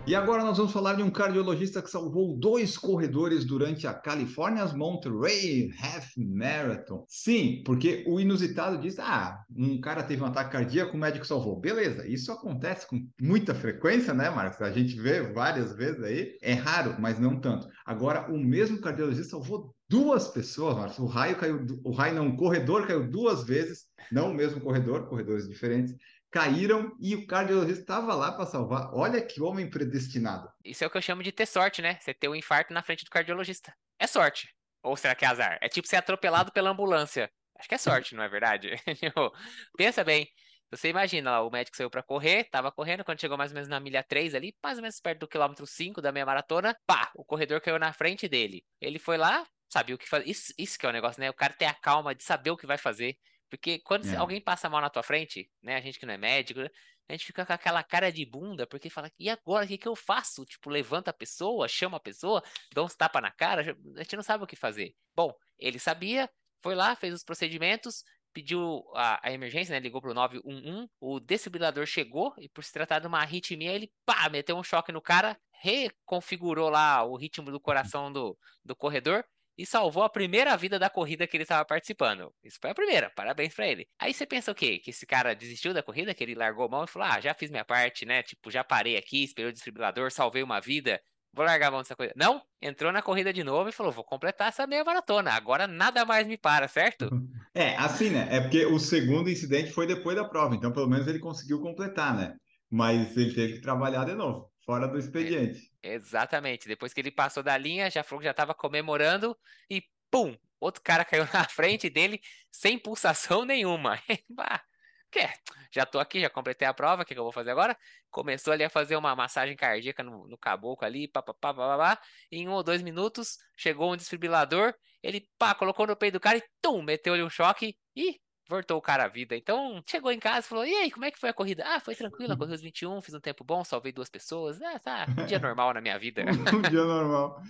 E 0.09 0.15
agora 0.15 0.43
nós 0.43 0.57
vamos 0.57 0.73
falar 0.73 0.95
de 0.95 1.03
um 1.03 1.11
cardiologista 1.11 1.83
que 1.83 1.91
salvou 1.91 2.35
dois 2.39 2.79
corredores 2.79 3.45
durante 3.45 3.87
a 3.87 3.93
California's 3.93 4.73
Monterey 4.73 5.71
Half 5.79 6.17
Marathon. 6.17 7.05
Sim, 7.07 7.63
porque 7.63 8.05
o 8.09 8.19
inusitado 8.19 8.79
diz: 8.79 8.99
ah, 8.99 9.39
um 9.55 9.79
cara 9.79 10.03
teve 10.03 10.23
um 10.23 10.25
ataque 10.25 10.53
cardíaco, 10.53 10.97
o 10.97 10.99
médico 10.99 11.27
salvou. 11.27 11.61
Beleza, 11.61 12.09
isso 12.09 12.33
acontece 12.33 12.87
com 12.87 13.07
muita 13.21 13.55
frequência, 13.55 14.15
né, 14.15 14.31
Marcos? 14.31 14.63
A 14.63 14.71
gente 14.71 14.99
vê 14.99 15.31
várias 15.31 15.77
vezes 15.77 16.03
aí. 16.03 16.39
É 16.41 16.55
raro, 16.55 16.97
mas 16.99 17.21
não 17.21 17.39
tanto. 17.39 17.69
Agora, 17.85 18.33
o 18.33 18.39
mesmo 18.39 18.81
cardiologista 18.81 19.33
salvou 19.33 19.75
duas 19.91 20.29
pessoas, 20.29 20.75
Marcos. 20.75 20.99
O 20.99 21.05
raio 21.05 21.37
caiu, 21.37 21.67
o 21.85 21.93
raio 21.93 22.15
não, 22.15 22.29
o 22.29 22.37
corredor 22.39 22.87
caiu 22.87 23.07
duas 23.07 23.45
vezes, 23.45 23.85
não 24.11 24.31
o 24.31 24.35
mesmo 24.35 24.59
corredor, 24.59 25.07
corredores 25.07 25.47
diferentes 25.47 25.95
caíram 26.31 26.97
e 27.01 27.15
o 27.15 27.27
cardiologista 27.27 27.81
estava 27.81 28.15
lá 28.15 28.33
para 28.33 28.47
salvar. 28.47 28.91
Olha 28.93 29.25
que 29.25 29.41
homem 29.41 29.69
predestinado. 29.69 30.51
Isso 30.65 30.85
é 30.85 30.87
o 30.87 30.91
que 30.91 30.97
eu 30.97 31.03
chamo 31.03 31.23
de 31.23 31.33
ter 31.33 31.47
sorte, 31.47 31.81
né? 31.83 31.99
Você 32.01 32.13
ter 32.15 32.29
um 32.29 32.35
infarto 32.35 32.73
na 32.73 32.83
frente 32.83 33.05
do 33.05 33.11
cardiologista. 33.11 33.75
É 33.99 34.07
sorte. 34.07 34.55
Ou 34.83 34.97
será 34.97 35.15
que 35.15 35.25
é 35.25 35.29
azar? 35.29 35.59
É 35.61 35.69
tipo 35.69 35.89
ser 35.89 35.97
atropelado 35.97 36.53
pela 36.53 36.71
ambulância. 36.71 37.31
Acho 37.59 37.69
que 37.69 37.75
é 37.75 37.79
sorte, 37.79 38.15
não 38.15 38.23
é 38.23 38.29
verdade? 38.29 38.71
Tipo, 38.99 39.33
Pensa 39.77 40.05
bem. 40.05 40.29
Você 40.71 40.89
imagina, 40.91 41.41
o 41.41 41.51
médico 41.51 41.77
saiu 41.77 41.89
pra 41.89 42.03
correr, 42.03 42.45
tava 42.51 42.71
correndo, 42.71 43.03
quando 43.03 43.21
chegou 43.21 43.39
mais 43.39 43.51
ou 43.51 43.55
menos 43.55 43.69
na 43.69 43.81
milha 43.81 44.03
3 44.03 44.35
ali, 44.35 44.55
mais 44.63 44.77
ou 44.77 44.83
menos 44.83 45.01
perto 45.01 45.21
do 45.21 45.29
quilômetro 45.29 45.67
5 45.67 46.03
da 46.03 46.13
meia 46.13 46.27
maratona, 46.27 46.77
pá, 46.87 47.11
o 47.15 47.25
corredor 47.25 47.61
caiu 47.63 47.79
na 47.79 47.91
frente 47.93 48.29
dele. 48.29 48.63
Ele 48.79 48.99
foi 48.99 49.17
lá, 49.17 49.47
sabia 49.73 49.95
o 49.95 49.99
que 49.99 50.07
fazer. 50.07 50.29
Isso, 50.29 50.53
isso 50.59 50.79
que 50.79 50.85
é 50.85 50.89
o 50.91 50.93
negócio, 50.93 51.21
né? 51.21 51.31
O 51.31 51.35
cara 51.35 51.55
tem 51.55 51.67
a 51.67 51.75
calma 51.75 52.15
de 52.15 52.23
saber 52.23 52.51
o 52.51 52.57
que 52.57 52.67
vai 52.67 52.77
fazer. 52.77 53.17
Porque 53.51 53.79
quando 53.81 54.07
É. 54.09 54.17
alguém 54.17 54.41
passa 54.41 54.69
mal 54.69 54.81
na 54.81 54.91
tua 54.91 55.03
frente, 55.03 55.51
né? 55.63 55.77
A 55.77 55.81
gente 55.81 55.99
que 55.99 56.07
não 56.07 56.15
é 56.15 56.19
médico, 56.19 56.61
a 57.09 57.13
gente 57.13 57.25
fica 57.27 57.45
com 57.47 57.53
aquela 57.53 57.83
cara 57.83 58.13
de 58.13 58.25
bunda, 58.27 58.67
porque 58.67 58.91
fala, 58.91 59.11
e 59.19 59.31
agora, 59.31 59.65
o 59.65 59.69
que, 59.69 59.79
que 59.79 59.89
eu 59.89 59.97
faço? 59.97 60.45
Tipo, 60.45 60.69
levanta 60.71 61.11
a 61.11 61.15
pessoa, 61.15 61.67
chama 61.67 61.97
a 61.97 62.01
pessoa, 62.01 62.43
dá 62.75 62.83
uns 62.83 62.95
tapas 62.95 63.23
na 63.23 63.31
cara, 63.31 63.77
a 63.97 64.03
gente 64.03 64.17
não 64.17 64.23
sabe 64.23 64.45
o 64.45 64.47
que 64.47 64.57
fazer. 64.57 64.95
Bom, 65.17 65.33
ele 65.59 65.79
sabia, 65.79 66.29
foi 66.63 66.75
lá, 66.75 66.95
fez 66.97 67.15
os 67.15 67.25
procedimentos, 67.25 68.05
pediu 68.33 68.85
a, 68.95 69.27
a 69.27 69.33
emergência, 69.33 69.73
né? 69.73 69.81
Ligou 69.81 70.03
pro 70.03 70.13
911, 70.13 70.89
o 71.01 71.19
desfibrilador 71.19 71.87
chegou 71.87 72.35
e 72.39 72.49
por 72.49 72.63
se 72.63 72.73
tratar 72.73 72.99
de 72.99 73.07
uma 73.07 73.21
arritmia, 73.21 73.73
ele 73.73 73.91
pá, 74.05 74.29
meteu 74.29 74.57
um 74.57 74.63
choque 74.63 74.93
no 74.93 75.01
cara, 75.01 75.39
reconfigurou 75.63 76.69
lá 76.69 77.03
o 77.05 77.17
ritmo 77.17 77.51
do 77.51 77.59
coração 77.61 78.13
do, 78.13 78.39
do 78.65 78.77
corredor 78.77 79.25
e 79.59 79.67
salvou 79.67 80.05
a 80.05 80.09
primeira 80.09 80.57
vida 80.57 80.79
da 80.79 80.89
corrida 80.89 81.27
que 81.27 81.37
ele 81.37 81.43
estava 81.43 81.65
participando. 81.65 82.33
Isso 82.45 82.59
foi 82.61 82.71
a 82.71 82.75
primeira, 82.75 83.11
parabéns 83.11 83.55
pra 83.55 83.67
ele. 83.67 83.89
Aí 83.99 84.15
você 84.15 84.25
pensa 84.25 84.53
o 84.53 84.55
quê? 84.55 84.79
Que 84.79 84.91
esse 84.91 85.05
cara 85.07 85.35
desistiu 85.35 85.75
da 85.75 85.83
corrida, 85.83 86.15
que 86.15 86.23
ele 86.25 86.35
largou 86.37 86.67
a 86.67 86.69
mão 86.69 86.85
e 86.85 86.89
falou: 86.89 87.09
"Ah, 87.09 87.21
já 87.21 87.35
fiz 87.35 87.51
minha 87.51 87.65
parte, 87.65 88.07
né? 88.07 88.23
Tipo, 88.23 88.51
já 88.51 88.63
parei 88.65 88.97
aqui, 88.97 89.25
esperei 89.25 89.51
o 89.51 89.53
desfibrilador, 89.53 90.13
salvei 90.13 90.43
uma 90.43 90.61
vida, 90.61 91.01
vou 91.35 91.45
largar 91.45 91.69
a 91.69 91.71
mão 91.73 91.81
dessa 91.81 91.97
coisa". 91.97 92.13
Não, 92.17 92.41
entrou 92.63 92.93
na 92.93 93.03
corrida 93.03 93.33
de 93.33 93.43
novo 93.43 93.69
e 93.69 93.73
falou: 93.73 93.93
"Vou 93.93 94.05
completar 94.05 94.49
essa 94.49 94.67
meia 94.67 94.85
maratona. 94.85 95.33
Agora 95.33 95.67
nada 95.67 96.05
mais 96.05 96.27
me 96.29 96.39
para, 96.39 96.69
certo?" 96.69 97.13
É, 97.55 97.75
assim, 97.77 98.11
né? 98.11 98.29
É 98.31 98.41
porque 98.41 98.65
o 98.67 98.79
segundo 98.79 99.29
incidente 99.31 99.73
foi 99.73 99.87
depois 99.87 100.17
da 100.17 100.29
prova, 100.29 100.55
então 100.55 100.73
pelo 100.73 100.89
menos 100.89 101.07
ele 101.07 101.19
conseguiu 101.19 101.61
completar, 101.61 102.17
né? 102.17 102.35
Mas 102.71 103.17
ele 103.17 103.35
teve 103.35 103.55
que 103.55 103.61
trabalhar 103.61 104.05
de 104.05 104.15
novo, 104.15 104.51
fora 104.65 104.87
do 104.87 104.99
expediente. 104.99 105.68
Exatamente. 105.83 106.67
Depois 106.69 106.93
que 106.93 107.01
ele 107.01 107.11
passou 107.11 107.43
da 107.43 107.57
linha, 107.57 107.91
já 107.91 108.03
falou 108.03 108.21
que 108.21 108.25
já 108.25 108.33
estava 108.33 108.55
comemorando 108.55 109.37
e 109.71 109.83
pum, 110.11 110.37
outro 110.61 110.83
cara 110.83 111.05
caiu 111.05 111.27
na 111.33 111.45
frente 111.49 111.89
dele 111.89 112.21
sem 112.51 112.79
pulsação 112.79 113.45
nenhuma. 113.47 114.01
que 115.11 115.21
é? 115.21 115.33
Já 115.73 115.87
tô 115.87 115.99
aqui, 115.99 116.21
já 116.21 116.29
completei 116.31 116.69
a 116.69 116.75
prova, 116.75 117.03
o 117.03 117.05
que, 117.05 117.15
que 117.15 117.21
eu 117.21 117.25
vou 117.25 117.33
fazer 117.33 117.51
agora? 117.51 117.77
Começou 118.11 118.53
ali 118.53 118.65
a 118.65 118.71
fazer 118.71 118.97
uma 118.97 119.15
massagem 119.17 119.57
cardíaca 119.57 120.03
no, 120.03 120.27
no 120.29 120.37
caboclo 120.37 120.87
ali, 120.87 121.09
pá, 121.09 121.23
pá, 121.23 121.33
pá, 121.35 121.55
pá, 121.55 121.77
pá, 121.77 121.97
pá. 121.97 122.03
Em 122.31 122.49
um 122.49 122.53
ou 122.53 122.63
dois 122.63 122.83
minutos, 122.83 123.39
chegou 123.57 123.93
um 123.93 123.97
desfibrilador, 123.97 124.75
ele 125.03 125.27
pá, 125.39 125.55
colocou 125.55 125.87
no 125.87 125.97
peito 125.97 126.15
do 126.15 126.21
cara 126.21 126.39
e 126.39 126.43
tum, 126.61 126.83
meteu-lhe 126.83 127.23
um 127.23 127.31
choque 127.31 127.77
e 127.97 128.21
voltou 128.49 128.79
o 128.79 128.83
cara 128.83 129.05
à 129.05 129.09
vida. 129.09 129.37
Então, 129.37 129.83
chegou 129.87 130.11
em 130.11 130.19
casa 130.19 130.47
e 130.47 130.49
falou: 130.49 130.65
E 130.65 130.75
aí, 130.75 130.91
como 130.91 131.05
é 131.05 131.11
que 131.11 131.19
foi 131.19 131.29
a 131.29 131.35
corrida? 131.35 131.65
Ah, 131.67 131.79
foi 131.79 131.95
tranquila, 131.95 132.37
corri 132.37 132.55
os 132.55 132.63
21, 132.63 133.01
fiz 133.03 133.15
um 133.15 133.21
tempo 133.21 133.45
bom, 133.45 133.63
salvei 133.63 133.93
duas 133.93 134.09
pessoas. 134.09 134.61
Ah, 134.63 134.79
tá, 134.79 135.07
um 135.19 135.27
dia 135.27 135.39
normal 135.39 135.75
na 135.75 135.81
minha 135.81 135.99
vida. 135.99 136.25
um 136.25 136.63
dia 136.63 136.85
normal. 136.85 137.43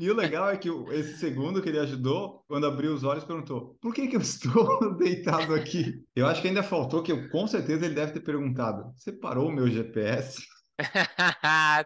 E 0.00 0.10
o 0.10 0.14
legal 0.16 0.48
é 0.50 0.56
que 0.56 0.68
esse 0.90 1.18
segundo 1.18 1.62
que 1.62 1.68
ele 1.68 1.78
ajudou, 1.78 2.44
quando 2.48 2.66
abriu 2.66 2.94
os 2.94 3.04
olhos, 3.04 3.24
perguntou: 3.24 3.76
por 3.80 3.94
que, 3.94 4.08
que 4.08 4.16
eu 4.16 4.20
estou 4.20 4.96
deitado 4.96 5.54
aqui? 5.54 6.02
Eu 6.14 6.26
acho 6.26 6.40
que 6.40 6.48
ainda 6.48 6.62
faltou 6.62 7.02
que 7.02 7.12
eu, 7.12 7.28
com 7.28 7.46
certeza 7.46 7.84
ele 7.84 7.94
deve 7.94 8.12
ter 8.12 8.20
perguntado: 8.20 8.92
você 8.96 9.12
parou 9.12 9.48
o 9.48 9.52
meu 9.52 9.68
GPS? 9.68 10.42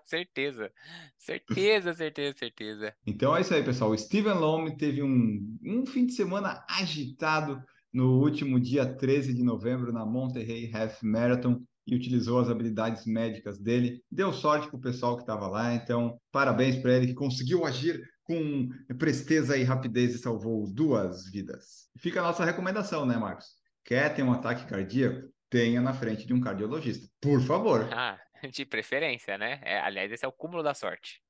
certeza, 0.04 0.72
certeza, 1.16 1.94
certeza, 1.94 2.36
certeza. 2.36 2.94
Então 3.06 3.36
é 3.36 3.40
isso 3.40 3.54
aí, 3.54 3.62
pessoal. 3.62 3.90
O 3.90 3.98
Steven 3.98 4.34
Lome 4.34 4.76
teve 4.76 5.02
um, 5.02 5.58
um 5.64 5.86
fim 5.86 6.06
de 6.06 6.12
semana 6.12 6.64
agitado 6.68 7.62
no 7.92 8.20
último 8.20 8.60
dia 8.60 8.86
13 8.86 9.34
de 9.34 9.42
novembro 9.42 9.92
na 9.92 10.06
Monterrey 10.06 10.70
Half 10.72 11.02
Marathon 11.02 11.60
e 11.86 11.96
utilizou 11.96 12.38
as 12.38 12.48
habilidades 12.48 13.04
médicas 13.04 13.58
dele. 13.58 14.02
Deu 14.10 14.32
sorte 14.32 14.68
para 14.68 14.76
o 14.76 14.80
pessoal 14.80 15.16
que 15.16 15.22
estava 15.22 15.48
lá, 15.48 15.74
então 15.74 16.18
parabéns 16.30 16.76
para 16.76 16.92
ele 16.92 17.08
que 17.08 17.14
conseguiu 17.14 17.64
agir 17.64 18.00
com 18.22 18.68
presteza 18.96 19.56
e 19.56 19.64
rapidez 19.64 20.14
e 20.14 20.18
salvou 20.18 20.72
duas 20.72 21.28
vidas. 21.30 21.88
Fica 21.98 22.20
a 22.20 22.22
nossa 22.22 22.44
recomendação, 22.44 23.04
né, 23.04 23.16
Marcos? 23.16 23.46
Quer 23.84 24.14
ter 24.14 24.22
um 24.22 24.32
ataque 24.32 24.66
cardíaco? 24.66 25.28
Tenha 25.48 25.80
na 25.80 25.92
frente 25.92 26.24
de 26.24 26.32
um 26.32 26.40
cardiologista, 26.40 27.08
por 27.20 27.40
favor. 27.40 27.88
Ah, 27.92 28.18
de 28.48 28.64
preferência, 28.64 29.36
né? 29.36 29.60
É, 29.62 29.80
aliás, 29.80 30.10
esse 30.10 30.24
é 30.24 30.28
o 30.28 30.32
cúmulo 30.32 30.62
da 30.62 30.72
sorte. 30.72 31.20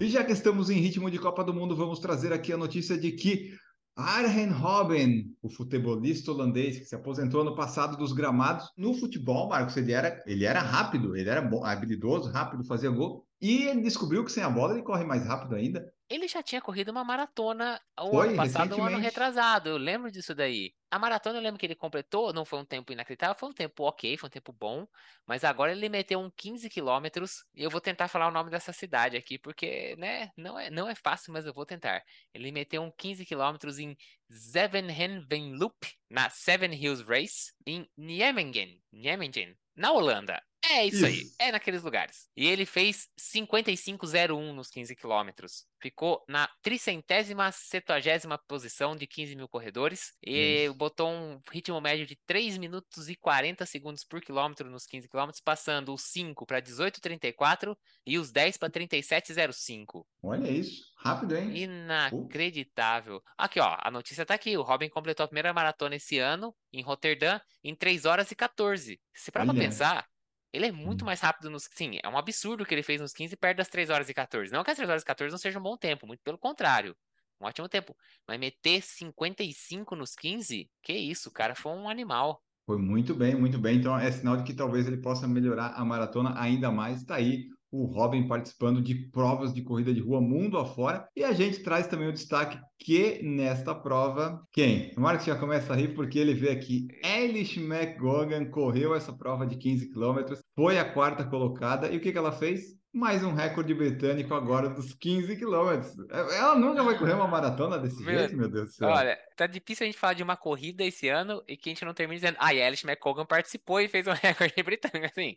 E 0.00 0.08
já 0.08 0.24
que 0.24 0.32
estamos 0.32 0.70
em 0.70 0.80
ritmo 0.80 1.10
de 1.10 1.18
Copa 1.18 1.44
do 1.44 1.52
Mundo, 1.52 1.76
vamos 1.76 2.00
trazer 2.00 2.32
aqui 2.32 2.52
a 2.52 2.56
notícia 2.56 2.96
de 2.98 3.12
que 3.12 3.54
Arjen 3.96 4.50
Robben, 4.50 5.36
o 5.42 5.48
futebolista 5.48 6.32
holandês 6.32 6.78
que 6.78 6.84
se 6.84 6.94
aposentou 6.94 7.44
no 7.44 7.54
passado 7.54 7.96
dos 7.96 8.12
gramados, 8.12 8.70
no 8.76 8.94
futebol, 8.94 9.48
Marcos, 9.48 9.76
ele 9.76 9.92
era, 9.92 10.22
ele 10.26 10.44
era 10.44 10.60
rápido, 10.60 11.16
ele 11.16 11.28
era 11.28 11.40
habilidoso, 11.64 12.30
rápido, 12.30 12.64
fazia 12.64 12.90
gol, 12.90 13.26
e 13.40 13.64
ele 13.64 13.80
descobriu 13.80 14.24
que 14.24 14.30
sem 14.30 14.42
a 14.42 14.50
bola 14.50 14.74
ele 14.74 14.82
corre 14.82 15.04
mais 15.04 15.24
rápido 15.26 15.54
ainda. 15.54 15.90
Ele 16.10 16.28
já 16.28 16.42
tinha 16.42 16.60
corrido 16.60 16.90
uma 16.90 17.04
maratona 17.04 17.80
o 17.98 18.10
Foi, 18.10 18.28
ano 18.28 18.36
passado, 18.36 18.76
um 18.76 18.84
ano 18.84 18.98
retrasado. 18.98 19.70
Eu 19.70 19.76
lembro 19.78 20.10
disso 20.10 20.34
daí. 20.34 20.74
A 20.90 20.98
maratona 20.98 21.38
eu 21.38 21.42
lembro 21.42 21.58
que 21.58 21.64
ele 21.64 21.76
completou, 21.76 22.32
não 22.32 22.44
foi 22.44 22.58
um 22.58 22.64
tempo 22.64 22.92
inacreditável, 22.92 23.36
foi 23.38 23.48
um 23.48 23.52
tempo 23.52 23.84
ok, 23.84 24.16
foi 24.18 24.26
um 24.26 24.30
tempo 24.30 24.52
bom. 24.52 24.86
Mas 25.24 25.44
agora 25.44 25.72
ele 25.72 25.88
meteu 25.88 26.18
um 26.18 26.28
15 26.36 26.68
quilômetros 26.68 27.44
e 27.54 27.62
eu 27.62 27.70
vou 27.70 27.80
tentar 27.80 28.08
falar 28.08 28.28
o 28.28 28.32
nome 28.32 28.50
dessa 28.50 28.72
cidade 28.72 29.16
aqui, 29.16 29.38
porque, 29.38 29.94
né, 29.96 30.30
não 30.36 30.58
é, 30.58 30.68
não 30.68 30.88
é 30.88 30.94
fácil, 30.94 31.32
mas 31.32 31.46
eu 31.46 31.54
vou 31.54 31.64
tentar. 31.64 32.02
Ele 32.34 32.50
meteu 32.50 32.82
um 32.82 32.90
15 32.90 33.24
quilômetros 33.24 33.78
em 33.78 33.96
Zevenhenvenloop, 34.30 35.76
na 36.10 36.28
Seven 36.28 36.74
Hills 36.74 37.04
Race, 37.04 37.52
em 37.64 37.88
Nijmegen, 37.96 38.82
Nijmegen, 38.92 39.56
na 39.76 39.92
Holanda. 39.92 40.42
É 40.62 40.86
isso, 40.86 41.06
aí, 41.06 41.22
Isso. 41.22 41.34
é 41.38 41.50
naqueles 41.50 41.82
lugares. 41.82 42.28
E 42.36 42.46
ele 42.46 42.66
fez 42.66 43.08
55,01 43.18 44.52
nos 44.52 44.68
15 44.68 44.94
quilômetros. 44.94 45.66
Ficou 45.80 46.22
na 46.28 46.48
tricentésima, 46.62 47.50
setagésima 47.50 48.36
posição 48.36 48.94
de 48.94 49.06
15 49.06 49.34
mil 49.34 49.48
corredores. 49.48 50.12
E 50.24 50.66
Isso. 50.66 50.74
botou 50.74 51.08
um 51.10 51.40
ritmo 51.50 51.80
médio 51.80 52.06
de 52.06 52.16
3 52.26 52.58
minutos 52.58 53.08
e 53.08 53.16
40 53.16 53.64
segundos 53.64 54.04
por 54.04 54.20
quilômetro 54.20 54.70
nos 54.70 54.86
15 54.86 55.08
quilômetros, 55.08 55.40
passando 55.40 55.94
os 55.94 56.02
5 56.02 56.44
para 56.44 56.60
18,34 56.60 57.74
e 58.06 58.18
os 58.18 58.30
10 58.30 58.58
para 58.58 58.70
37,05. 58.70 60.04
Olha 60.22 60.50
isso, 60.50 60.84
rápido, 60.96 61.36
hein? 61.36 61.56
Inacreditável. 61.56 63.22
Aqui, 63.36 63.58
ó, 63.58 63.76
a 63.80 63.90
notícia 63.90 64.26
tá 64.26 64.34
aqui. 64.34 64.56
O 64.56 64.62
Robin 64.62 64.90
completou 64.90 65.24
a 65.24 65.28
primeira 65.28 65.54
maratona 65.54 65.96
esse 65.96 66.18
ano, 66.18 66.54
em 66.72 66.82
Roterdã, 66.82 67.40
em 67.64 67.74
3 67.74 68.04
horas 68.04 68.30
e 68.30 68.36
14. 68.36 69.00
Se 69.14 69.30
Olha. 69.34 69.54
pensar, 69.54 70.06
ele 70.52 70.66
é 70.66 70.72
muito 70.72 71.04
Hum. 71.04 71.06
mais 71.06 71.20
rápido 71.20 71.50
nos. 71.50 71.68
Sim, 71.72 71.98
é 72.02 72.08
um 72.08 72.18
absurdo 72.18 72.62
o 72.62 72.66
que 72.66 72.74
ele 72.74 72.82
fez 72.82 73.00
nos 73.00 73.12
15 73.12 73.36
perto 73.36 73.58
das 73.58 73.68
3 73.68 73.90
horas 73.90 74.08
e 74.08 74.14
14. 74.14 74.52
Não 74.52 74.64
que 74.64 74.70
as 74.70 74.76
3 74.76 74.88
horas 74.90 75.02
e 75.02 75.06
14 75.06 75.32
não 75.32 75.38
seja 75.38 75.58
um 75.58 75.62
bom 75.62 75.76
tempo, 75.76 76.06
muito 76.06 76.22
pelo 76.22 76.38
contrário. 76.38 76.96
Um 77.40 77.46
ótimo 77.46 77.68
tempo. 77.68 77.96
Mas 78.28 78.38
meter 78.38 78.82
55 78.82 79.96
nos 79.96 80.14
15? 80.14 80.70
Que 80.82 80.92
isso, 80.94 81.28
o 81.30 81.32
cara 81.32 81.54
foi 81.54 81.72
um 81.72 81.88
animal. 81.88 82.42
Foi 82.66 82.78
muito 82.78 83.14
bem, 83.14 83.34
muito 83.34 83.58
bem. 83.58 83.78
Então 83.78 83.98
é 83.98 84.10
sinal 84.12 84.36
de 84.36 84.44
que 84.44 84.54
talvez 84.54 84.86
ele 84.86 84.98
possa 84.98 85.26
melhorar 85.26 85.72
a 85.74 85.84
maratona 85.84 86.40
ainda 86.40 86.70
mais. 86.70 87.00
Está 87.00 87.16
aí 87.16 87.48
o 87.70 87.84
Robin 87.84 88.26
participando 88.26 88.80
de 88.82 88.94
provas 88.94 89.52
de 89.52 89.62
corrida 89.62 89.92
de 89.94 90.00
rua 90.00 90.20
mundo 90.20 90.58
afora. 90.58 91.06
E 91.16 91.22
a 91.22 91.32
gente 91.32 91.62
traz 91.62 91.86
também 91.86 92.08
o 92.08 92.12
destaque 92.12 92.58
que 92.78 93.22
nesta 93.22 93.74
prova, 93.74 94.42
quem? 94.52 94.92
O 94.96 95.00
Marcos 95.00 95.26
já 95.26 95.36
começa 95.36 95.72
a 95.72 95.76
rir 95.76 95.94
porque 95.94 96.18
ele 96.18 96.34
vê 96.34 96.50
aqui, 96.50 96.88
Elish 97.04 97.58
McGogan 97.58 98.46
correu 98.46 98.94
essa 98.94 99.12
prova 99.12 99.46
de 99.46 99.56
15 99.56 99.90
quilômetros, 99.90 100.40
foi 100.54 100.78
a 100.78 100.92
quarta 100.92 101.24
colocada. 101.24 101.88
E 101.90 101.96
o 101.96 102.00
que, 102.00 102.12
que 102.12 102.18
ela 102.18 102.32
fez? 102.32 102.79
Mais 102.92 103.22
um 103.22 103.32
recorde 103.32 103.72
britânico 103.72 104.34
agora 104.34 104.68
dos 104.68 104.92
15 104.94 105.36
quilômetros. 105.36 105.94
Ela 106.10 106.56
nunca 106.56 106.82
vai 106.82 106.98
correr 106.98 107.12
uma 107.12 107.28
maratona 107.28 107.78
desse 107.78 108.02
Meu- 108.02 108.18
jeito, 108.18 108.36
meu 108.36 108.48
Deus 108.48 108.70
do 108.70 108.72
céu. 108.72 108.88
Olha, 108.88 109.16
tá 109.36 109.46
difícil 109.46 109.84
a 109.84 109.86
gente 109.86 109.98
falar 109.98 110.14
de 110.14 110.24
uma 110.24 110.36
corrida 110.36 110.82
esse 110.82 111.08
ano 111.08 111.40
e 111.46 111.56
que 111.56 111.70
a 111.70 111.72
gente 111.72 111.84
não 111.84 111.94
termine 111.94 112.20
dizendo, 112.20 112.36
ah, 112.40 112.52
e 112.52 112.60
a 112.60 112.66
Alice 112.66 112.84
McCogan 112.84 113.24
participou 113.24 113.80
e 113.80 113.86
fez 113.86 114.08
um 114.08 114.10
recorde 114.20 114.60
britânico, 114.64 115.06
assim. 115.06 115.36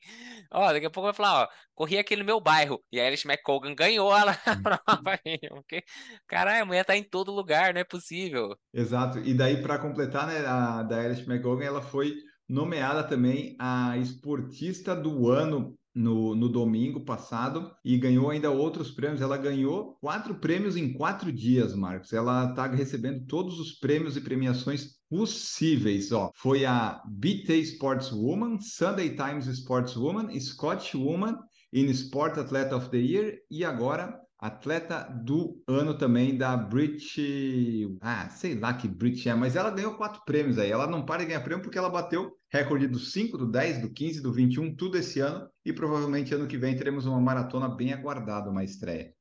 Ó, 0.51 0.73
daqui 0.73 0.87
a 0.87 0.89
pouco 0.89 1.05
vai 1.05 1.13
falar, 1.13 1.43
ó, 1.43 1.47
corri 1.75 1.99
aqui 1.99 2.15
no 2.15 2.25
meu 2.25 2.41
bairro 2.41 2.83
e 2.91 2.99
a 2.99 3.05
Alice 3.05 3.27
McCogan 3.27 3.75
ganhou 3.75 4.11
a 4.11 4.33
prova. 4.63 5.19
Porque, 5.49 5.83
caralho, 6.27 6.63
a 6.63 6.65
mulher 6.65 6.83
tá 6.83 6.97
em 6.97 7.03
todo 7.03 7.31
lugar, 7.31 7.71
não 7.71 7.81
é 7.81 7.85
possível. 7.85 8.55
Exato. 8.73 9.19
E 9.19 9.31
daí, 9.31 9.61
para 9.61 9.77
completar, 9.77 10.25
né, 10.25 10.43
a 10.43 10.81
da 10.81 10.99
Alice 11.01 11.21
McGogan, 11.29 11.65
ela 11.65 11.81
foi 11.83 12.15
nomeada 12.49 13.03
também 13.03 13.55
a 13.59 13.95
esportista 13.97 14.95
do 14.95 15.29
ano 15.29 15.75
no, 15.93 16.33
no 16.33 16.49
domingo 16.49 17.01
passado 17.01 17.71
e 17.83 17.97
ganhou 17.97 18.29
ainda 18.29 18.49
outros 18.49 18.91
prêmios. 18.91 19.21
Ela 19.21 19.37
ganhou 19.37 19.97
quatro 20.01 20.35
prêmios 20.35 20.75
em 20.75 20.93
quatro 20.93 21.31
dias, 21.31 21.75
Marcos. 21.75 22.13
Ela 22.13 22.49
está 22.49 22.67
recebendo 22.67 23.25
todos 23.25 23.59
os 23.59 23.73
prêmios 23.73 24.17
e 24.17 24.21
premiações 24.21 24.95
possíveis. 25.09 26.11
Ó, 26.11 26.31
foi 26.35 26.65
a 26.65 27.01
BT 27.07 27.59
Sportswoman, 27.59 28.59
Sunday 28.59 29.15
Times 29.15 29.47
Sportswoman, 29.47 30.37
Scotch 30.39 30.95
Woman 30.95 31.37
in 31.71 31.89
Sport 31.89 32.37
Athlete 32.37 32.73
of 32.73 32.89
the 32.89 32.97
Year 32.97 33.37
e 33.49 33.63
agora 33.65 34.19
atleta 34.43 35.03
do 35.03 35.63
ano 35.65 35.97
também 35.97 36.37
da 36.37 36.57
Brit. 36.57 37.97
Ah, 38.01 38.27
sei 38.29 38.59
lá 38.59 38.73
que 38.73 38.89
Brit 38.89 39.29
é, 39.29 39.33
mas 39.33 39.55
ela 39.55 39.71
ganhou 39.71 39.95
quatro 39.95 40.21
prêmios 40.25 40.59
aí. 40.59 40.69
Ela 40.69 40.85
não 40.85 41.05
para 41.05 41.21
de 41.21 41.27
ganhar 41.27 41.39
prêmio 41.39 41.63
porque 41.63 41.77
ela 41.77 41.89
bateu 41.89 42.29
recorde 42.51 42.87
do 42.87 42.99
5, 42.99 43.37
do 43.37 43.49
10, 43.49 43.81
do 43.81 43.89
15, 43.89 44.21
do 44.21 44.33
21, 44.33 44.75
tudo 44.75 44.97
esse 44.97 45.21
ano. 45.21 45.47
E 45.65 45.71
provavelmente 45.71 46.35
ano 46.35 46.45
que 46.45 46.57
vem 46.57 46.75
teremos 46.75 47.05
uma 47.05 47.21
maratona 47.21 47.69
bem 47.69 47.93
aguardada, 47.93 48.49
uma 48.49 48.65
estreia. 48.65 49.13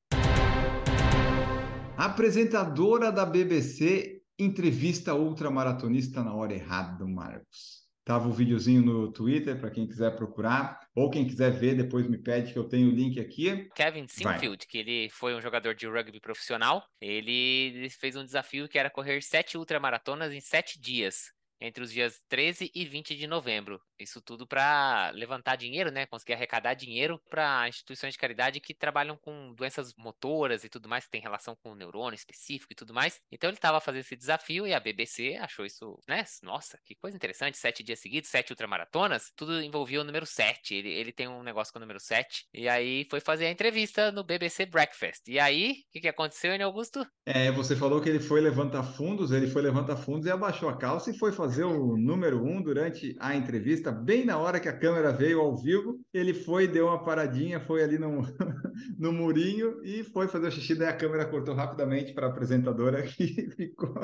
A 1.97 2.07
apresentadora 2.07 3.13
da 3.13 3.25
BBC 3.25 4.23
entrevista 4.37 5.15
ultramaratonista 5.15 6.21
na 6.25 6.35
hora 6.35 6.53
errada, 6.53 7.07
Marcos. 7.07 7.82
Tava 8.05 8.27
o 8.27 8.31
um 8.31 8.35
videozinho 8.35 8.83
no 8.83 9.13
Twitter 9.13 9.59
para 9.59 9.71
quem 9.71 9.87
quiser 9.87 10.17
procurar, 10.17 10.81
ou 10.95 11.11
quem 11.11 11.27
quiser 11.27 11.51
ver, 11.51 11.77
depois 11.77 12.09
me 12.09 12.19
pede 12.19 12.53
que 12.53 12.59
eu 12.59 12.69
tenho 12.69 12.89
o 12.89 12.95
link 12.95 13.21
aqui. 13.21 13.69
Kevin 13.75 14.09
Sinfield, 14.09 14.65
Vai. 14.65 14.67
que 14.69 14.79
ele 14.79 15.09
foi 15.11 15.35
um 15.35 15.41
jogador 15.41 15.75
de 15.75 15.87
rugby 15.87 16.21
profissional, 16.21 16.85
ele 17.01 17.89
fez 17.91 18.17
um 18.17 18.25
desafio 18.25 18.69
que 18.69 18.79
era 18.79 18.91
correr 18.91 19.23
sete 19.23 19.57
ultramaratonas 19.57 20.33
em 20.33 20.41
sete 20.41 20.81
dias 20.81 21.33
entre 21.63 21.85
os 21.85 21.93
dias 21.93 22.21
13 22.29 22.73
e 22.75 22.85
20 22.85 23.15
de 23.15 23.27
novembro. 23.27 23.81
Isso 24.03 24.21
tudo 24.21 24.47
para 24.47 25.11
levantar 25.15 25.57
dinheiro, 25.57 25.91
né? 25.91 26.07
Conseguir 26.07 26.35
arrecadar 26.35 26.75
dinheiro 26.75 27.21
para 27.29 27.69
instituições 27.69 28.15
de 28.15 28.19
caridade 28.19 28.61
que 28.61 28.75
trabalham 28.75 29.17
com 29.17 29.55
doenças 29.55 29.95
motoras 29.97 30.65
e 30.65 30.69
tudo 30.69 30.89
mais, 30.89 31.05
que 31.05 31.11
tem 31.11 31.21
relação 31.21 31.57
com 31.63 31.73
o 31.73 31.75
neurônio 31.75 32.17
específico 32.17 32.73
e 32.73 32.77
tudo 32.77 32.95
mais. 32.95 33.21
Então 33.31 33.49
ele 33.49 33.57
estava 33.57 33.81
fazendo 33.81 34.01
esse 34.01 34.17
desafio 34.17 34.67
e 34.67 34.75
a 34.75 34.81
BBC 34.81 35.37
achou 35.41 35.65
isso, 35.65 35.99
né? 36.09 36.25
Nossa, 36.43 36.79
que 36.85 36.95
coisa 36.95 37.17
interessante. 37.17 37.59
Sete 37.59 37.83
dias 37.83 38.01
seguidos, 38.01 38.31
sete 38.31 38.51
ultramaratonas. 38.51 39.33
Tudo 39.37 39.63
envolvia 39.63 40.01
o 40.01 40.05
número 40.05 40.27
7. 40.27 40.75
Ele, 40.75 40.91
ele 40.91 41.13
tem 41.13 41.29
um 41.29 41.43
negócio 41.43 41.73
com 41.73 41.79
o 41.79 41.81
número 41.81 42.01
7. 42.01 42.47
E 42.53 42.69
aí 42.69 43.07
foi 43.11 43.21
fazer 43.21 43.47
a 43.47 43.51
entrevista 43.51 44.11
no 44.11 44.25
BBC 44.25 44.67
Breakfast. 44.67 45.29
E 45.29 45.39
aí, 45.39 45.73
o 45.89 45.93
que, 45.93 46.01
que 46.01 46.09
aconteceu, 46.09 46.53
hein, 46.53 46.63
Augusto? 46.63 47.07
É, 47.27 47.51
você 47.53 47.77
falou 47.77 48.01
que 48.01 48.09
ele 48.09 48.21
foi 48.21 48.41
levantar 48.41 48.83
fundos, 48.83 49.31
ele 49.31 49.47
foi 49.47 49.63
levantar 49.63 49.97
fundos 49.97 50.27
e 50.27 50.31
abaixou 50.31 50.69
a 50.69 50.77
calça 50.77 51.11
e 51.11 51.19
foi 51.19 51.33
fazer 51.33 51.65
o 51.65 51.97
número 51.97 52.43
1 52.43 52.51
um 52.51 52.63
durante 52.63 53.15
a 53.21 53.35
entrevista 53.35 53.92
bem 53.93 54.25
na 54.25 54.39
hora 54.39 54.59
que 54.59 54.69
a 54.69 54.77
câmera 54.77 55.13
veio 55.13 55.41
ao 55.41 55.57
vivo, 55.57 56.01
ele 56.13 56.35
foi, 56.35 56.67
deu 56.67 56.87
uma 56.87 57.05
paradinha, 57.05 57.61
foi 57.61 57.83
ali 57.83 57.99
no, 57.99 58.23
no 58.99 59.13
murinho 59.13 59.85
e 59.85 60.03
foi 60.03 60.27
fazer 60.27 60.49
o 60.49 60.51
xixi, 60.51 60.75
daí 60.75 60.89
a 60.89 60.97
câmera 60.97 61.27
cortou 61.27 61.55
rapidamente 61.55 62.13
para 62.13 62.27
a 62.27 62.31
apresentadora 62.31 63.05
e 63.21 63.51
ficou, 63.51 63.95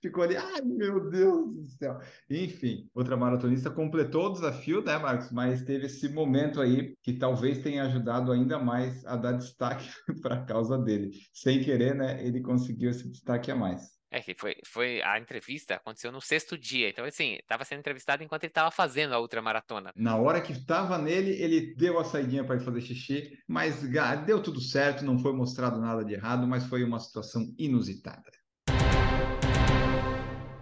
ficou 0.00 0.24
ali, 0.24 0.36
ai 0.36 0.60
meu 0.62 1.08
Deus 1.08 1.54
do 1.54 1.66
céu. 1.66 1.98
Enfim, 2.28 2.88
outra 2.94 3.16
maratonista 3.16 3.70
completou 3.70 4.26
o 4.26 4.32
desafio, 4.32 4.82
né, 4.82 4.98
Marcos? 4.98 5.30
Mas 5.30 5.62
teve 5.62 5.86
esse 5.86 6.08
momento 6.08 6.60
aí 6.60 6.96
que 7.02 7.12
talvez 7.12 7.58
tenha 7.58 7.84
ajudado 7.84 8.32
ainda 8.32 8.58
mais 8.58 9.04
a 9.04 9.16
dar 9.16 9.32
destaque 9.32 9.88
para 10.22 10.36
a 10.36 10.44
causa 10.44 10.78
dele. 10.78 11.10
Sem 11.32 11.62
querer, 11.62 11.94
né, 11.94 12.26
ele 12.26 12.40
conseguiu 12.40 12.90
esse 12.90 13.08
destaque 13.08 13.50
a 13.50 13.56
mais. 13.56 14.01
É 14.14 14.20
que 14.20 14.34
foi, 14.34 14.56
foi 14.62 15.00
a 15.00 15.18
entrevista 15.18 15.76
aconteceu 15.76 16.12
no 16.12 16.20
sexto 16.20 16.58
dia, 16.58 16.90
então 16.90 17.02
assim, 17.02 17.36
estava 17.36 17.64
sendo 17.64 17.78
entrevistado 17.78 18.22
enquanto 18.22 18.44
ele 18.44 18.50
estava 18.50 18.70
fazendo 18.70 19.14
a 19.14 19.18
ultramaratona. 19.18 19.90
Na 19.96 20.16
hora 20.16 20.38
que 20.42 20.52
estava 20.52 20.98
nele, 20.98 21.30
ele 21.30 21.74
deu 21.76 21.98
a 21.98 22.04
saidinha 22.04 22.44
para 22.44 22.56
ir 22.56 22.60
fazer 22.60 22.82
xixi, 22.82 23.32
mas 23.48 23.82
deu 24.26 24.42
tudo 24.42 24.60
certo, 24.60 25.02
não 25.02 25.18
foi 25.18 25.32
mostrado 25.32 25.80
nada 25.80 26.04
de 26.04 26.12
errado, 26.12 26.46
mas 26.46 26.66
foi 26.66 26.84
uma 26.84 27.00
situação 27.00 27.54
inusitada. 27.58 28.30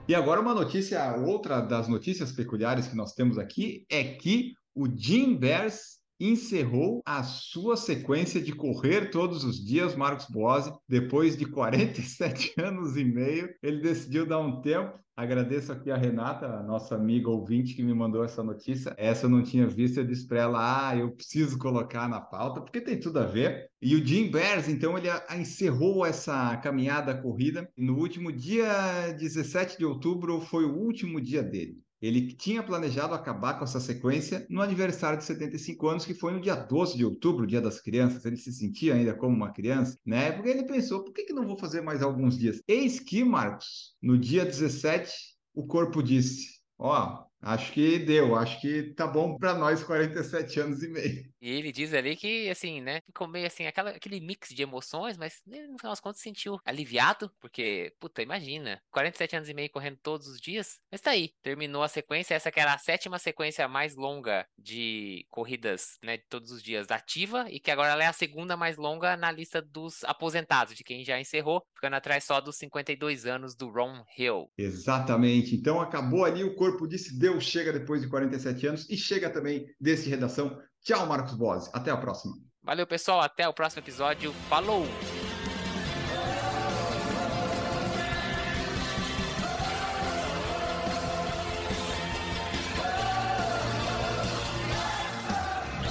E 0.06 0.14
agora 0.14 0.40
uma 0.40 0.54
notícia, 0.54 1.16
outra 1.16 1.60
das 1.60 1.88
notícias 1.88 2.30
peculiares 2.30 2.86
que 2.86 2.94
nós 2.96 3.14
temos 3.14 3.36
aqui 3.36 3.84
é 3.90 4.04
que 4.04 4.52
o 4.72 4.86
Jim 4.86 5.36
Bears 5.36 5.99
encerrou 6.20 7.00
a 7.06 7.22
sua 7.22 7.76
sequência 7.76 8.40
de 8.40 8.52
correr 8.52 9.10
todos 9.10 9.42
os 9.42 9.64
dias, 9.64 9.96
Marcos 9.96 10.26
Boazzi, 10.26 10.72
depois 10.86 11.36
de 11.36 11.46
47 11.46 12.54
anos 12.60 12.96
e 12.96 13.04
meio, 13.04 13.48
ele 13.62 13.80
decidiu 13.80 14.26
dar 14.26 14.38
um 14.38 14.60
tempo. 14.60 15.00
Agradeço 15.16 15.70
aqui 15.70 15.90
a 15.90 15.96
Renata, 15.96 16.46
a 16.46 16.62
nossa 16.62 16.94
amiga 16.94 17.28
ouvinte, 17.28 17.74
que 17.74 17.82
me 17.82 17.92
mandou 17.92 18.24
essa 18.24 18.42
notícia. 18.42 18.94
Essa 18.96 19.26
eu 19.26 19.30
não 19.30 19.42
tinha 19.42 19.66
visto, 19.66 19.98
eu 19.98 20.04
disse 20.04 20.26
para 20.26 20.40
ela, 20.40 20.88
ah, 20.88 20.96
eu 20.96 21.10
preciso 21.10 21.58
colocar 21.58 22.08
na 22.08 22.20
pauta, 22.20 22.62
porque 22.62 22.80
tem 22.80 22.98
tudo 22.98 23.18
a 23.18 23.26
ver. 23.26 23.68
E 23.82 23.94
o 23.94 24.06
Jim 24.06 24.30
Bears, 24.30 24.66
então, 24.66 24.96
ele 24.96 25.08
encerrou 25.38 26.06
essa 26.06 26.56
caminhada 26.58 27.14
corrida. 27.14 27.70
No 27.76 27.98
último 27.98 28.32
dia 28.32 29.12
17 29.18 29.76
de 29.76 29.84
outubro 29.84 30.40
foi 30.40 30.64
o 30.64 30.74
último 30.74 31.20
dia 31.20 31.42
dele. 31.42 31.78
Ele 32.00 32.32
tinha 32.32 32.62
planejado 32.62 33.14
acabar 33.14 33.58
com 33.58 33.64
essa 33.64 33.78
sequência 33.78 34.46
no 34.48 34.62
aniversário 34.62 35.18
de 35.18 35.24
75 35.24 35.88
anos, 35.88 36.04
que 36.04 36.14
foi 36.14 36.32
no 36.32 36.40
dia 36.40 36.54
12 36.54 36.96
de 36.96 37.04
outubro, 37.04 37.46
dia 37.46 37.60
das 37.60 37.80
crianças. 37.80 38.24
Ele 38.24 38.36
se 38.36 38.52
sentia 38.52 38.94
ainda 38.94 39.14
como 39.14 39.36
uma 39.36 39.52
criança, 39.52 39.98
né? 40.04 40.32
Porque 40.32 40.48
ele 40.48 40.64
pensou, 40.64 41.04
por 41.04 41.12
que, 41.12 41.24
que 41.24 41.32
não 41.32 41.46
vou 41.46 41.58
fazer 41.58 41.82
mais 41.82 42.02
alguns 42.02 42.38
dias? 42.38 42.62
Eis 42.66 42.98
que, 42.98 43.22
Marcos, 43.22 43.94
no 44.02 44.16
dia 44.16 44.44
17, 44.44 45.12
o 45.54 45.66
corpo 45.66 46.02
disse: 46.02 46.60
Ó, 46.78 47.24
acho 47.42 47.72
que 47.72 47.98
deu, 47.98 48.36
acho 48.36 48.60
que 48.60 48.94
tá 48.94 49.06
bom 49.06 49.36
para 49.36 49.54
nós 49.54 49.82
47 49.82 50.60
anos 50.60 50.82
e 50.82 50.88
meio. 50.88 51.30
E 51.40 51.50
ele 51.50 51.72
diz 51.72 51.94
ali 51.94 52.16
que, 52.16 52.50
assim, 52.50 52.80
né, 52.80 53.00
ficou 53.06 53.26
meio 53.26 53.46
assim, 53.46 53.66
aquela, 53.66 53.90
aquele 53.90 54.20
mix 54.20 54.50
de 54.50 54.62
emoções, 54.62 55.16
mas 55.16 55.40
no 55.46 55.78
final 55.78 55.92
das 55.92 56.00
contas 56.00 56.18
se 56.18 56.24
sentiu 56.24 56.58
aliviado, 56.64 57.30
porque, 57.40 57.94
puta, 57.98 58.20
imagina, 58.22 58.80
47 58.90 59.36
anos 59.36 59.48
e 59.48 59.54
meio 59.54 59.70
correndo 59.70 59.98
todos 60.02 60.26
os 60.26 60.40
dias, 60.40 60.78
mas 60.90 61.00
tá 61.00 61.12
aí, 61.12 61.32
terminou 61.42 61.82
a 61.82 61.88
sequência, 61.88 62.34
essa 62.34 62.50
que 62.50 62.60
era 62.60 62.74
a 62.74 62.78
sétima 62.78 63.18
sequência 63.18 63.66
mais 63.66 63.96
longa 63.96 64.46
de 64.58 65.24
corridas, 65.30 65.98
né, 66.04 66.18
de 66.18 66.24
todos 66.28 66.50
os 66.50 66.62
dias 66.62 66.86
da 66.86 66.96
ativa, 66.96 67.46
e 67.50 67.58
que 67.58 67.70
agora 67.70 67.92
ela 67.92 68.04
é 68.04 68.06
a 68.06 68.12
segunda 68.12 68.54
mais 68.56 68.76
longa 68.76 69.16
na 69.16 69.32
lista 69.32 69.62
dos 69.62 70.04
aposentados, 70.04 70.74
de 70.74 70.84
quem 70.84 71.04
já 71.04 71.18
encerrou, 71.18 71.62
ficando 71.74 71.96
atrás 71.96 72.24
só 72.24 72.38
dos 72.40 72.56
52 72.56 73.24
anos 73.24 73.54
do 73.54 73.70
Ron 73.70 74.04
Hill. 74.18 74.50
Exatamente, 74.58 75.54
então 75.54 75.80
acabou 75.80 76.24
ali, 76.26 76.44
o 76.44 76.54
corpo 76.54 76.86
disse, 76.86 77.18
Chega 77.38 77.70
depois 77.70 78.00
de 78.00 78.08
47 78.08 78.66
anos, 78.66 78.88
e 78.88 78.96
chega 78.96 79.28
também 79.28 79.66
desse 79.78 80.08
redação 80.08 80.58
Tchau, 80.82 81.06
Marcos 81.06 81.34
Bose. 81.34 81.68
Até 81.74 81.90
a 81.90 81.96
próxima. 81.96 82.34
Valeu, 82.62 82.86
pessoal. 82.86 83.20
Até 83.20 83.46
o 83.46 83.52
próximo 83.52 83.82
episódio. 83.82 84.32
Falou! 84.48 84.86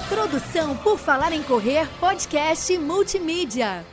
Produção 0.08 0.76
por 0.78 0.98
Falar 0.98 1.32
em 1.32 1.42
Correr, 1.42 1.88
podcast 2.00 2.76
multimídia. 2.78 3.86